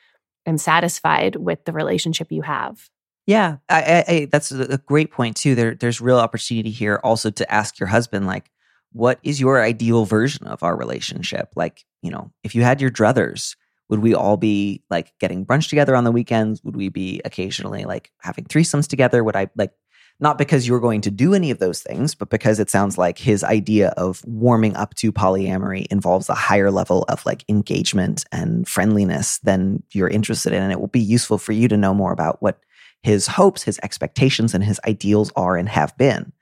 [0.45, 2.91] and satisfied with the relationship you have.
[3.27, 5.55] Yeah, I, I, that's a great point too.
[5.55, 8.51] There, there's real opportunity here also to ask your husband, like,
[8.93, 11.51] what is your ideal version of our relationship?
[11.57, 13.57] Like, you know, if you had your druthers,
[13.89, 16.63] would we all be like getting brunch together on the weekends?
[16.65, 19.23] Would we be occasionally like having threesomes together?
[19.23, 19.73] Would I like,
[20.21, 23.19] not because you're going to do any of those things, but because it sounds like
[23.19, 28.69] his idea of warming up to polyamory involves a higher level of like engagement and
[28.69, 30.63] friendliness than you're interested in.
[30.63, 32.61] And it will be useful for you to know more about what
[33.03, 36.33] his hopes, his expectations, and his ideals are and have been.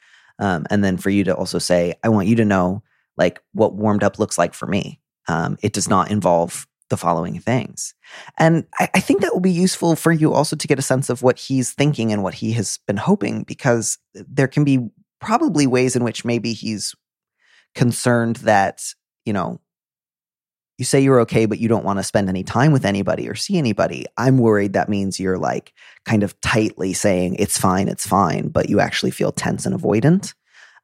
[0.41, 2.83] Um, and then for you to also say, I want you to know
[3.17, 5.01] like what warmed up looks like for me.
[5.29, 7.95] Um, it does not involve the following things.
[8.37, 11.09] And I, I, think that will be useful for you also to get a sense
[11.09, 14.89] of what he's thinking and what he has been hoping, because there can be
[15.21, 16.95] probably ways in which maybe he's
[17.77, 18.83] concerned that,
[19.25, 19.61] you know,
[20.81, 23.35] you say you're okay, but you don't want to spend any time with anybody or
[23.35, 24.07] see anybody.
[24.17, 25.75] I'm worried that means you're like
[26.07, 30.33] kind of tightly saying it's fine, it's fine, but you actually feel tense and avoidant.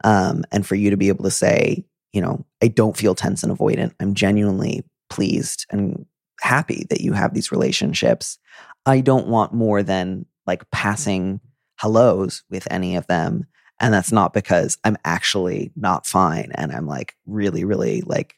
[0.04, 1.82] Um, and for you to be able to say,
[2.12, 3.94] you know, I don't feel tense and avoidant.
[3.98, 6.04] I'm genuinely pleased and
[6.42, 8.38] happy that you have these relationships.
[8.85, 11.40] I don't want more than like passing
[11.76, 13.46] hellos with any of them.
[13.80, 18.35] And that's not because I'm actually not fine and I'm like really, really like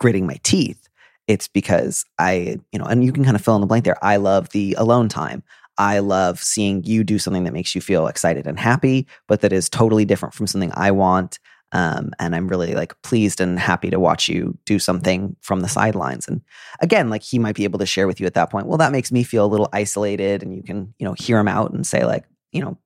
[0.00, 0.88] gritting my teeth
[1.28, 4.02] it's because I, you know, and you can kind of fill in the blank there.
[4.04, 5.42] I love the alone time.
[5.78, 9.52] I love seeing you do something that makes you feel excited and happy, but that
[9.52, 11.38] is totally different from something I want.
[11.72, 15.68] Um, and I'm really like pleased and happy to watch you do something from the
[15.68, 16.28] sidelines.
[16.28, 16.42] And
[16.80, 18.92] again, like he might be able to share with you at that point, well, that
[18.92, 20.42] makes me feel a little isolated.
[20.42, 22.76] And you can, you know, hear him out and say, like, you know,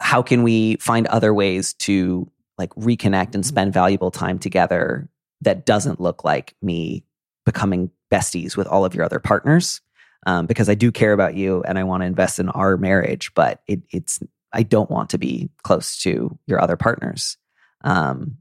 [0.00, 5.10] how can we find other ways to like reconnect and spend valuable time together
[5.42, 7.04] that doesn't look like me
[7.48, 9.80] becoming besties with all of your other partners
[10.26, 13.32] um, because I do care about you and I want to invest in our marriage,
[13.34, 14.20] but it, it's
[14.52, 17.38] I don't want to be close to your other partners.
[17.82, 18.36] Um,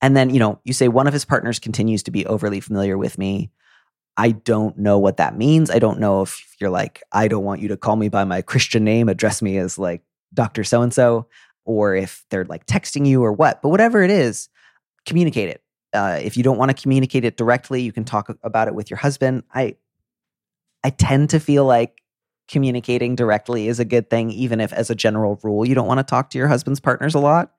[0.00, 2.96] and then you know you say one of his partners continues to be overly familiar
[2.96, 3.50] with me.
[4.16, 5.68] I don't know what that means.
[5.68, 8.40] I don't know if you're like I don't want you to call me by my
[8.40, 11.26] Christian name, address me as like Doctor So and So,
[11.64, 13.60] or if they're like texting you or what.
[13.60, 14.48] But whatever it is,
[15.04, 15.63] communicate it
[15.94, 18.90] uh, if you don't want to communicate it directly, you can talk about it with
[18.90, 19.44] your husband.
[19.54, 19.76] I
[20.82, 22.02] I tend to feel like
[22.48, 25.98] communicating directly is a good thing, even if, as a general rule, you don't want
[25.98, 27.52] to talk to your husband's partners a lot.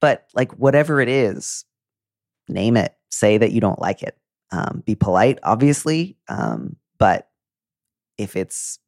[0.00, 1.64] But like whatever it is,
[2.48, 2.94] name it.
[3.10, 4.16] Say that you don't like it.
[4.52, 7.28] Um, be polite, obviously, um, but
[8.18, 8.78] if it's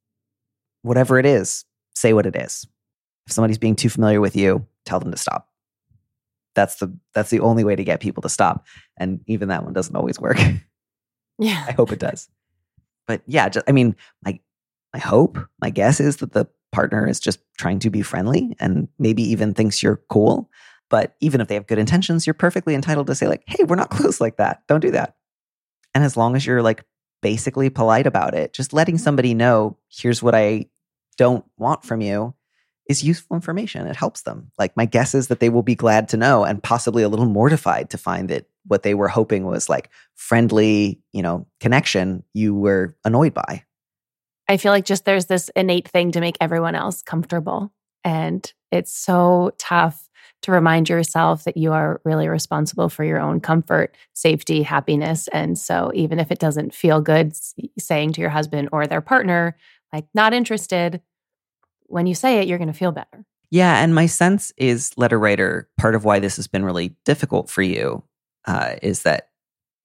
[0.83, 1.65] whatever it is,
[1.95, 2.67] say what it is.
[3.27, 5.52] If somebody's being too familiar with you, tell them to stop
[6.55, 8.67] that's the that's the only way to get people to stop.
[8.97, 10.39] And even that one doesn't always work.
[11.39, 11.65] Yeah.
[11.67, 12.29] I hope it does.
[13.09, 14.39] But yeah just, i mean my
[14.93, 18.87] my hope my guess is that the partner is just trying to be friendly and
[18.99, 20.51] maybe even thinks you're cool.
[20.91, 23.77] But even if they have good intentions you're perfectly entitled to say like hey we're
[23.77, 24.63] not close like that.
[24.69, 25.17] Don't do that.
[25.95, 26.85] And as long as you're like
[27.23, 30.67] basically polite about it just letting somebody know here's what i
[31.17, 32.35] don't want from you
[32.87, 33.87] is useful information.
[33.87, 34.51] It helps them.
[34.59, 37.27] Like my guess is that they will be glad to know and possibly a little
[37.27, 42.55] mortified to find that what they were hoping was like friendly, you know, connection you
[42.55, 43.65] were annoyed by.
[44.49, 47.73] I feel like just there's this innate thing to make everyone else comfortable.
[48.05, 50.09] And it's so tough
[50.43, 55.29] to remind yourself that you are really responsible for your own comfort, safety, happiness.
[55.29, 57.33] And so even if it doesn't feel good
[57.79, 59.57] saying to your husband or their partner,
[59.93, 61.01] like, not interested,
[61.93, 63.25] when you say it, you're going to feel better.
[63.51, 63.83] Yeah.
[63.83, 67.61] And my sense is, letter writer, part of why this has been really difficult for
[67.61, 68.03] you
[68.47, 69.29] uh, is that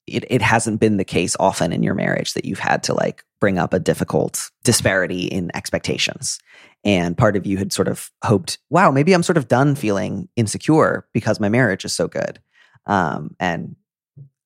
[0.08, 3.26] it, it hasn't been the case often in your marriage that you've had to like
[3.42, 6.40] bring up a difficult disparity in expectations.
[6.86, 10.30] And part of you had sort of hoped, wow, maybe I'm sort of done feeling
[10.38, 12.40] insecure because my marriage is so good.
[12.86, 13.76] Um, and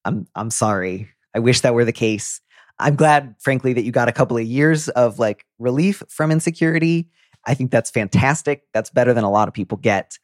[0.03, 1.09] I'm I'm sorry.
[1.35, 2.41] I wish that were the case.
[2.79, 7.07] I'm glad, frankly, that you got a couple of years of like relief from insecurity.
[7.45, 8.63] I think that's fantastic.
[8.73, 10.17] That's better than a lot of people get.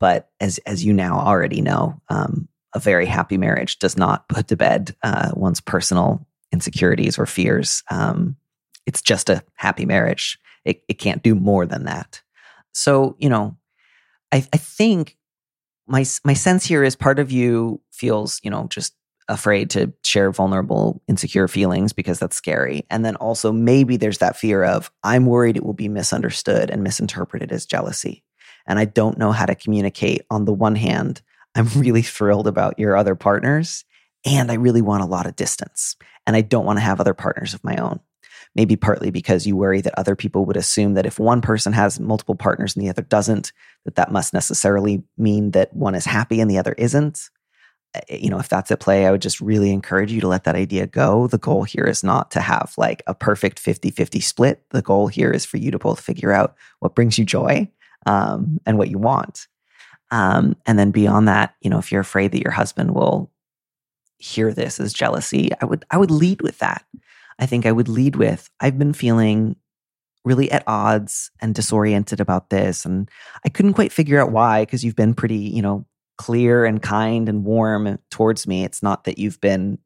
[0.00, 4.48] But as as you now already know, um, a very happy marriage does not put
[4.48, 7.82] to bed uh, one's personal insecurities or fears.
[7.90, 8.36] Um,
[8.86, 10.38] it's just a happy marriage.
[10.64, 12.22] It, it can't do more than that.
[12.72, 13.56] So, you know,
[14.32, 15.16] I, I think
[15.86, 18.94] my my sense here is part of you feels, you know, just
[19.28, 22.84] afraid to share vulnerable, insecure feelings because that's scary.
[22.90, 26.82] And then also maybe there's that fear of I'm worried it will be misunderstood and
[26.82, 28.22] misinterpreted as jealousy.
[28.66, 30.22] And I don't know how to communicate.
[30.30, 31.22] On the one hand,
[31.54, 33.84] I'm really thrilled about your other partners
[34.24, 35.96] and I really want a lot of distance.
[36.26, 38.00] And I don't want to have other partners of my own.
[38.54, 41.98] Maybe partly because you worry that other people would assume that if one person has
[41.98, 43.52] multiple partners and the other doesn't,
[43.84, 47.30] that that must necessarily mean that one is happy and the other isn't.
[47.94, 50.44] Eh, you know, if that's at play, I would just really encourage you to let
[50.44, 51.26] that idea go.
[51.26, 54.62] The goal here is not to have like a perfect 50 50 split.
[54.70, 57.70] The goal here is for you to both figure out what brings you joy
[58.06, 59.46] um, and what you want.
[60.10, 63.30] Um, and then beyond that, you know, if you're afraid that your husband will
[64.18, 66.84] hear this as jealousy, I would I would lead with that.
[67.38, 69.56] I think I would lead with I've been feeling
[70.24, 73.10] really at odds and disoriented about this and
[73.44, 75.84] I couldn't quite figure out why because you've been pretty, you know,
[76.16, 78.64] clear and kind and warm towards me.
[78.64, 79.78] It's not that you've been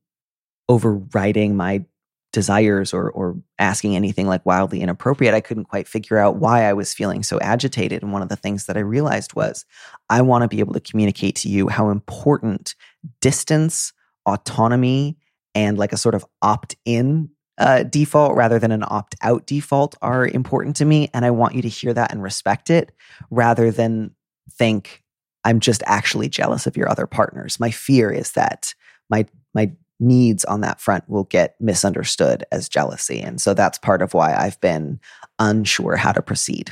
[0.68, 1.84] overriding my
[2.30, 5.34] desires or or asking anything like wildly inappropriate.
[5.34, 8.02] I couldn't quite figure out why I was feeling so agitated.
[8.02, 9.64] And one of the things that I realized was
[10.10, 12.74] I want to be able to communicate to you how important
[13.20, 13.94] distance,
[14.26, 15.16] autonomy,
[15.54, 20.76] and like a sort of opt-in uh, default rather than an opt-out default are important
[20.76, 21.08] to me.
[21.14, 22.92] And I want you to hear that and respect it
[23.30, 24.14] rather than
[24.52, 25.02] think
[25.44, 27.60] I'm just actually jealous of your other partners.
[27.60, 28.74] My fear is that
[29.10, 33.20] my my needs on that front will get misunderstood as jealousy.
[33.20, 35.00] And so that's part of why I've been
[35.38, 36.70] unsure how to proceed.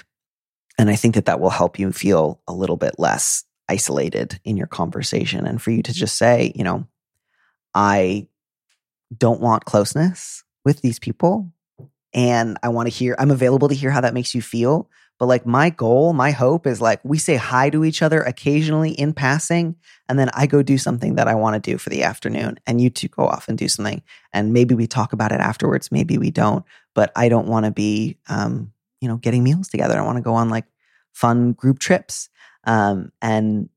[0.78, 4.56] And I think that that will help you feel a little bit less isolated in
[4.56, 6.86] your conversation and for you to just say, you know,
[7.74, 8.28] I
[9.16, 11.52] don't want closeness with these people.
[12.12, 14.88] And I want to hear, I'm available to hear how that makes you feel.
[15.18, 18.90] But like my goal, my hope is like we say hi to each other occasionally
[18.92, 19.76] in passing,
[20.08, 22.80] and then I go do something that I want to do for the afternoon, and
[22.80, 24.02] you two go off and do something,
[24.32, 26.64] and maybe we talk about it afterwards, maybe we don't.
[26.94, 29.98] But I don't want to be, um, you know, getting meals together.
[29.98, 30.66] I want to go on like
[31.12, 32.28] fun group trips,
[32.64, 33.70] um, and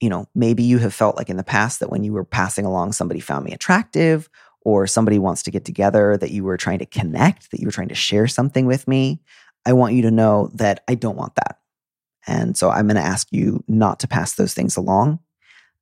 [0.00, 2.66] you know, maybe you have felt like in the past that when you were passing
[2.66, 4.28] along, somebody found me attractive,
[4.62, 7.72] or somebody wants to get together, that you were trying to connect, that you were
[7.72, 9.20] trying to share something with me.
[9.66, 11.58] I want you to know that I don't want that.
[12.26, 15.18] And so I'm going to ask you not to pass those things along.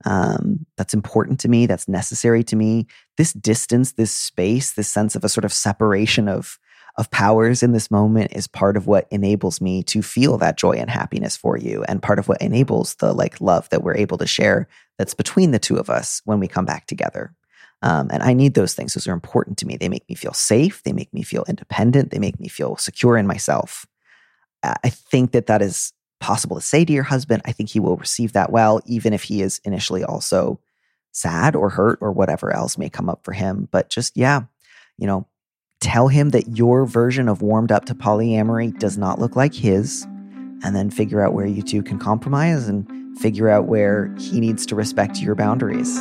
[0.04, 1.66] Um, that's important to me.
[1.66, 2.86] That's necessary to me.
[3.16, 6.58] This distance, this space, this sense of a sort of separation of
[6.98, 10.72] of powers in this moment is part of what enables me to feel that joy
[10.72, 14.18] and happiness for you, and part of what enables the like love that we're able
[14.18, 14.68] to share.
[14.98, 17.34] That's between the two of us when we come back together.
[17.82, 18.94] Um, and I need those things.
[18.94, 19.76] Those are important to me.
[19.76, 20.82] They make me feel safe.
[20.84, 22.10] They make me feel independent.
[22.10, 23.86] They make me feel secure in myself.
[24.62, 27.42] I think that that is possible to say to your husband.
[27.44, 30.60] I think he will receive that well, even if he is initially also
[31.10, 33.68] sad or hurt or whatever else may come up for him.
[33.72, 34.42] But just, yeah,
[34.98, 35.26] you know,
[35.80, 40.04] tell him that your version of warmed up to polyamory does not look like his,
[40.64, 44.64] and then figure out where you two can compromise and figure out where he needs
[44.66, 46.00] to respect your boundaries.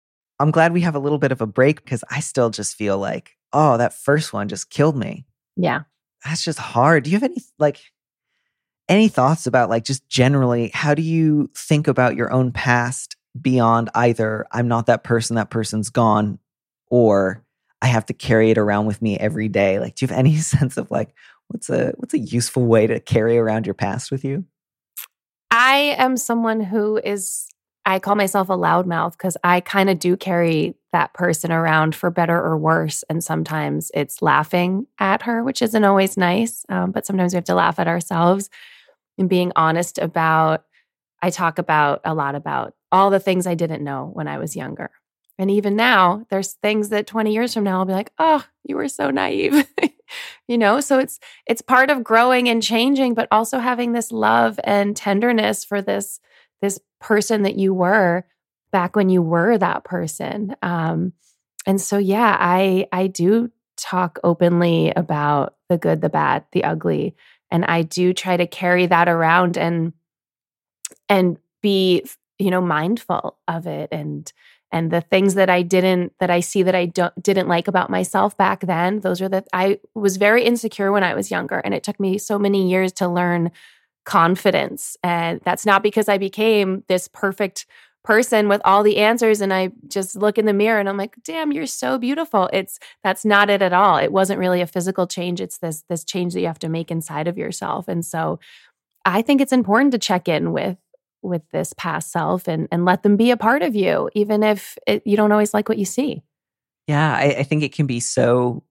[0.41, 2.97] I'm glad we have a little bit of a break because I still just feel
[2.97, 5.25] like, oh, that first one just killed me.
[5.55, 5.81] Yeah.
[6.25, 7.03] That's just hard.
[7.03, 7.79] Do you have any like
[8.89, 13.89] any thoughts about like just generally how do you think about your own past beyond
[13.95, 16.39] either I'm not that person, that person's gone,
[16.87, 17.43] or
[17.81, 19.79] I have to carry it around with me every day?
[19.79, 21.13] Like, do you have any sense of like
[21.49, 24.45] what's a what's a useful way to carry around your past with you?
[25.51, 27.50] I am someone who is
[27.85, 32.09] I call myself a loudmouth because I kind of do carry that person around for
[32.09, 33.03] better or worse.
[33.09, 36.65] And sometimes it's laughing at her, which isn't always nice.
[36.69, 38.49] Um, but sometimes we have to laugh at ourselves
[39.17, 40.65] and being honest about.
[41.23, 44.55] I talk about a lot about all the things I didn't know when I was
[44.55, 44.89] younger.
[45.37, 48.75] And even now, there's things that 20 years from now I'll be like, "Oh, you
[48.75, 49.67] were so naive."
[50.47, 54.59] you know, so it's it's part of growing and changing, but also having this love
[54.63, 56.19] and tenderness for this
[56.61, 58.25] this person that you were
[58.71, 60.55] back when you were that person.
[60.61, 61.13] Um,
[61.65, 67.15] and so, yeah, I I do talk openly about the good, the bad, the ugly,
[67.49, 69.93] and I do try to carry that around and
[71.09, 72.03] and be
[72.39, 74.31] you know mindful of it and
[74.71, 77.89] and the things that I didn't that I see that I don't didn't like about
[77.89, 81.73] myself back then those are the I was very insecure when I was younger and
[81.73, 83.51] it took me so many years to learn
[84.05, 87.65] confidence and that's not because I became this perfect
[88.03, 91.15] person with all the answers and I just look in the mirror and I'm like
[91.23, 92.49] damn you're so beautiful.
[92.51, 93.97] It's that's not it at all.
[93.97, 95.39] It wasn't really a physical change.
[95.39, 98.39] It's this this change that you have to make inside of yourself and so
[99.05, 100.77] I think it's important to check in with
[101.21, 104.77] with this past self and and let them be a part of you even if
[104.87, 106.23] it, you don't always like what you see.
[106.87, 108.63] Yeah I, I think it can be so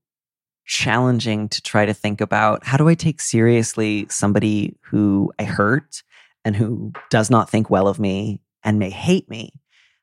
[0.71, 6.05] challenging to try to think about how do i take seriously somebody who i hurt
[6.45, 9.53] and who does not think well of me and may hate me?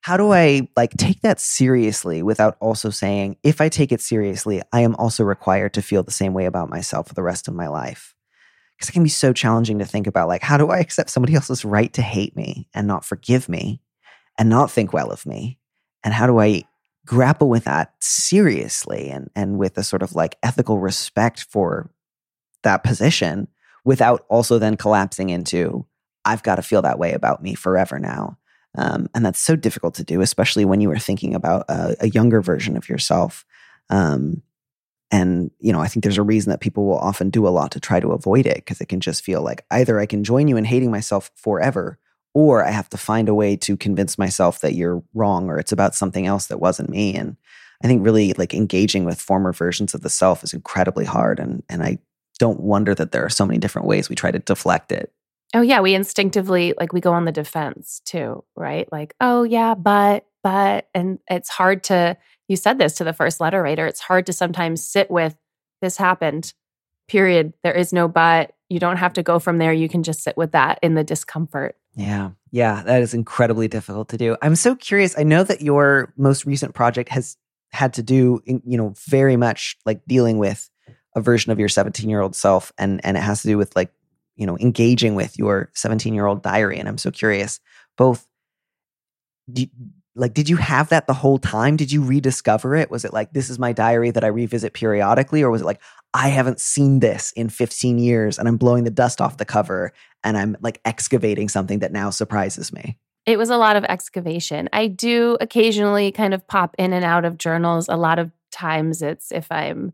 [0.01, 4.61] How do i like take that seriously without also saying if i take it seriously
[4.73, 7.55] i am also required to feel the same way about myself for the rest of
[7.55, 8.13] my life?
[8.75, 11.33] Because it can be so challenging to think about like how do i accept somebody
[11.33, 13.79] else's right to hate me and not forgive me
[14.37, 15.59] and not think well of me?
[16.03, 16.65] And how do i
[17.07, 21.89] grapple with that seriously and and with a sort of like ethical respect for
[22.63, 23.47] that position
[23.85, 25.85] without also then collapsing into
[26.25, 28.37] i've got to feel that way about me forever now.
[28.77, 32.09] Um, and that's so difficult to do especially when you are thinking about a, a
[32.09, 33.43] younger version of yourself.
[33.89, 34.43] Um,
[35.09, 37.71] and, you know, I think there's a reason that people will often do a lot
[37.71, 40.49] to try to avoid it because it can just feel like either I can join
[40.49, 41.97] you in hating myself forever
[42.33, 45.71] or I have to find a way to convince myself that you're wrong or it's
[45.71, 47.15] about something else that wasn't me.
[47.15, 47.37] And
[47.83, 51.39] I think really like engaging with former versions of the self is incredibly hard.
[51.39, 51.99] And, and I
[52.39, 55.11] don't wonder that there are so many different ways we try to deflect it.
[55.53, 55.79] Oh, yeah.
[55.79, 58.91] We instinctively, like, we go on the defense too, right?
[58.91, 62.17] Like, oh, yeah, but, but, and it's hard to,
[62.47, 63.87] you said this to the first letter writer.
[63.87, 65.35] It's hard to sometimes sit with
[65.81, 66.53] this happened,
[67.07, 67.53] period.
[67.63, 68.53] There is no but.
[68.69, 69.71] You don't have to go from there.
[69.71, 71.77] You can just sit with that in the discomfort.
[71.97, 72.29] Yeah.
[72.51, 72.83] Yeah.
[72.83, 74.37] That is incredibly difficult to do.
[74.41, 75.17] I'm so curious.
[75.17, 77.35] I know that your most recent project has
[77.71, 80.69] had to do, you know, very much like dealing with
[81.15, 82.71] a version of your 17 year old self.
[82.77, 83.91] And, and it has to do with like,
[84.35, 86.77] you know, engaging with your 17 year old diary.
[86.77, 87.59] And I'm so curious,
[87.97, 88.27] both
[89.51, 89.65] do,
[90.17, 93.31] like did you have that the whole time did you rediscover it was it like
[93.31, 95.79] this is my diary that i revisit periodically or was it like
[96.13, 99.91] i haven't seen this in 15 years and i'm blowing the dust off the cover
[100.23, 102.97] and i'm like excavating something that now surprises me.
[103.25, 104.69] It was a lot of excavation.
[104.71, 107.89] I do occasionally kind of pop in and out of journals.
[107.89, 109.91] A lot of times it's if i'm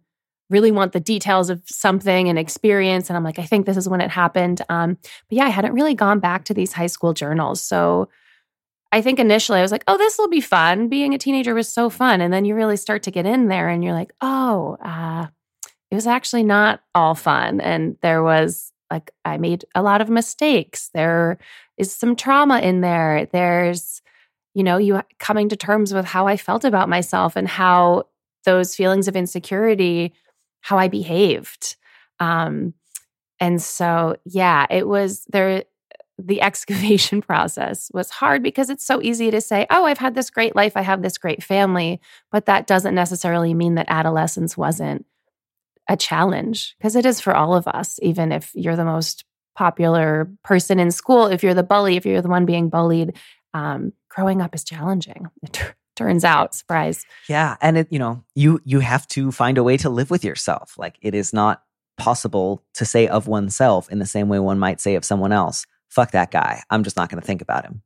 [0.49, 3.89] really want the details of something and experience and i'm like i think this is
[3.89, 4.61] when it happened.
[4.69, 7.61] Um, but yeah i hadn't really gone back to these high school journals.
[7.61, 8.09] So
[8.91, 10.87] I think initially I was like, oh, this will be fun.
[10.87, 12.21] Being a teenager was so fun.
[12.21, 15.27] And then you really start to get in there and you're like, oh, uh,
[15.93, 17.61] it was actually not all fun.
[17.61, 20.89] And there was like, I made a lot of mistakes.
[20.91, 21.37] There
[21.77, 23.27] is some trauma in there.
[23.31, 24.01] There's,
[24.55, 28.05] you know, you coming to terms with how I felt about myself and how
[28.43, 30.15] those feelings of insecurity,
[30.61, 31.75] how I behaved.
[32.19, 32.73] Um,
[33.39, 35.63] and so, yeah, it was there
[36.17, 40.31] the excavation process was hard because it's so easy to say, oh, I've had this
[40.31, 42.01] great life, I have this great family.
[42.31, 45.05] But that doesn't necessarily mean that adolescence wasn't
[45.89, 49.25] a challenge because it is for all of us, even if you're the most
[49.55, 53.17] popular person in school, if you're the bully, if you're the one being bullied.
[53.53, 55.27] Um, growing up is challenging.
[55.95, 57.05] It turns out, surprise.
[57.29, 60.23] Yeah, and it you know you you have to find a way to live with
[60.23, 60.73] yourself.
[60.75, 61.61] Like it is not
[61.99, 65.67] possible to say of oneself in the same way one might say of someone else
[65.93, 66.63] fuck that guy.
[66.69, 67.83] I'm just not going to think about him.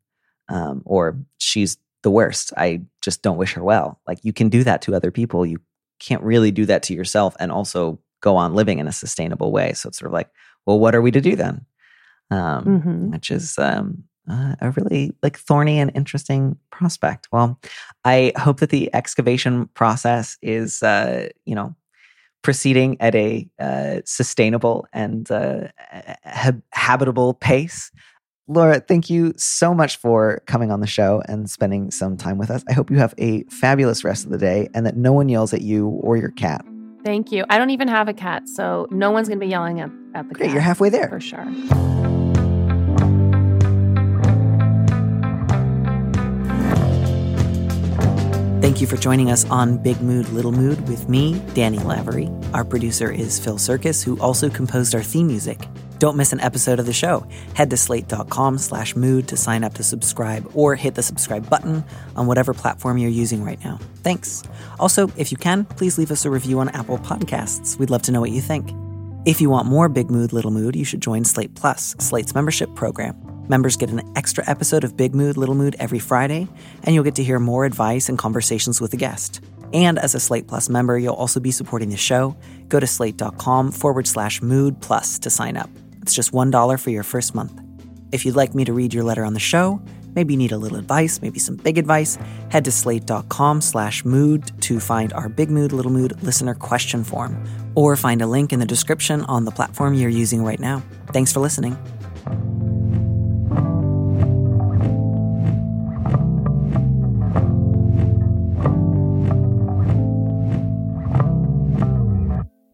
[0.50, 2.54] Um, or she's the worst.
[2.56, 4.00] I just don't wish her well.
[4.08, 5.46] Like you can do that to other people.
[5.46, 5.60] You
[6.00, 9.74] can't really do that to yourself and also go on living in a sustainable way.
[9.74, 10.30] So it's sort of like,
[10.66, 11.66] well, what are we to do then?
[12.30, 13.12] Um, mm-hmm.
[13.12, 17.28] Which is um, uh, a really like thorny and interesting prospect.
[17.32, 17.60] Well,
[18.04, 21.76] I hope that the excavation process is, uh, you know,
[22.42, 25.68] proceeding at a uh, sustainable and uh,
[26.26, 27.92] ha- habitable pace.
[28.50, 32.50] Laura, thank you so much for coming on the show and spending some time with
[32.50, 32.64] us.
[32.70, 35.54] I hope you have a fabulous rest of the day and that no one yells
[35.54, 36.64] at you or your cat.
[37.04, 37.44] Thank you.
[37.50, 40.28] I don't even have a cat, so no one's going to be yelling at, at
[40.30, 40.54] the Great, cat.
[40.54, 41.10] you're halfway there.
[41.10, 41.46] For sure.
[48.62, 52.30] Thank you for joining us on Big Mood, Little Mood with me, Danny Lavery.
[52.54, 55.60] Our producer is Phil Surkis, who also composed our theme music.
[56.00, 57.26] Don't miss an episode of the show.
[57.54, 61.84] Head to slate.com slash mood to sign up to subscribe or hit the subscribe button
[62.16, 63.80] on whatever platform you're using right now.
[64.04, 64.44] Thanks.
[64.80, 67.80] Also, if you can, please leave us a review on Apple Podcasts.
[67.80, 68.72] We'd love to know what you think.
[69.26, 72.74] If you want more Big Mood, Little Mood, you should join Slate Plus, Slate's membership
[72.76, 73.16] program.
[73.50, 76.48] Members get an extra episode of Big Mood, Little Mood every Friday,
[76.84, 79.42] and you'll get to hear more advice and conversations with a guest.
[79.74, 82.38] And as a Slate Plus member, you'll also be supporting the show.
[82.70, 85.70] Go to slate.com forward slash mood plus to sign up.
[86.08, 87.60] It's just $1 for your first month.
[88.14, 89.82] If you'd like me to read your letter on the show,
[90.16, 92.18] maybe you need a little advice, maybe some big advice,
[92.50, 97.46] head to slate.com slash mood to find our Big Mood, Little Mood listener question form,
[97.76, 100.82] or find a link in the description on the platform you're using right now.
[101.12, 101.76] Thanks for listening.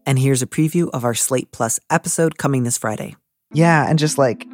[0.06, 3.16] And here's a preview of our Slate Plus episode coming this Friday.
[3.54, 4.46] Yeah, and just like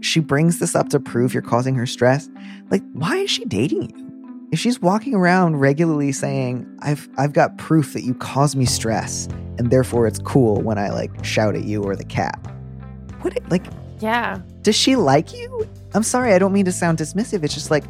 [0.00, 2.28] she brings this up to prove you're causing her stress.
[2.70, 4.02] Like, why is she dating you?
[4.52, 9.28] If she's walking around regularly saying, I've I've got proof that you cause me stress,
[9.58, 12.38] and therefore it's cool when I like shout at you or the cat.
[13.20, 13.64] What like
[14.00, 14.40] Yeah.
[14.62, 15.68] does she like you?
[15.94, 17.42] I'm sorry, I don't mean to sound dismissive.
[17.42, 17.84] It's just like,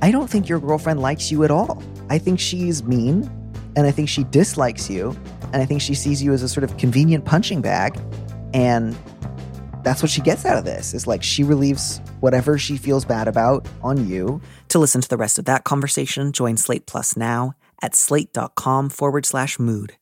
[0.00, 1.82] I don't think your girlfriend likes you at all.
[2.08, 3.30] I think she's mean,
[3.76, 5.16] and I think she dislikes you,
[5.52, 8.00] and I think she sees you as a sort of convenient punching bag.
[8.54, 8.96] And
[9.88, 13.26] that's what she gets out of this is like she relieves whatever she feels bad
[13.26, 14.40] about on you.
[14.68, 19.24] To listen to the rest of that conversation, join Slate Plus now at slate.com forward
[19.24, 19.94] slash mood.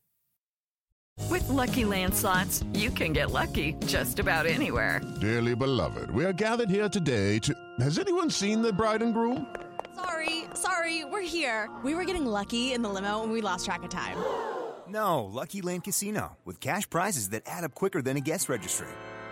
[1.30, 5.00] With Lucky Land slots, you can get lucky just about anywhere.
[5.20, 7.54] Dearly beloved, we are gathered here today to.
[7.78, 9.46] Has anyone seen the bride and groom?
[9.94, 11.70] Sorry, sorry, we're here.
[11.84, 14.16] We were getting lucky in the limo and we lost track of time.
[14.88, 18.86] No, Lucky Land Casino, with cash prizes that add up quicker than a guest registry.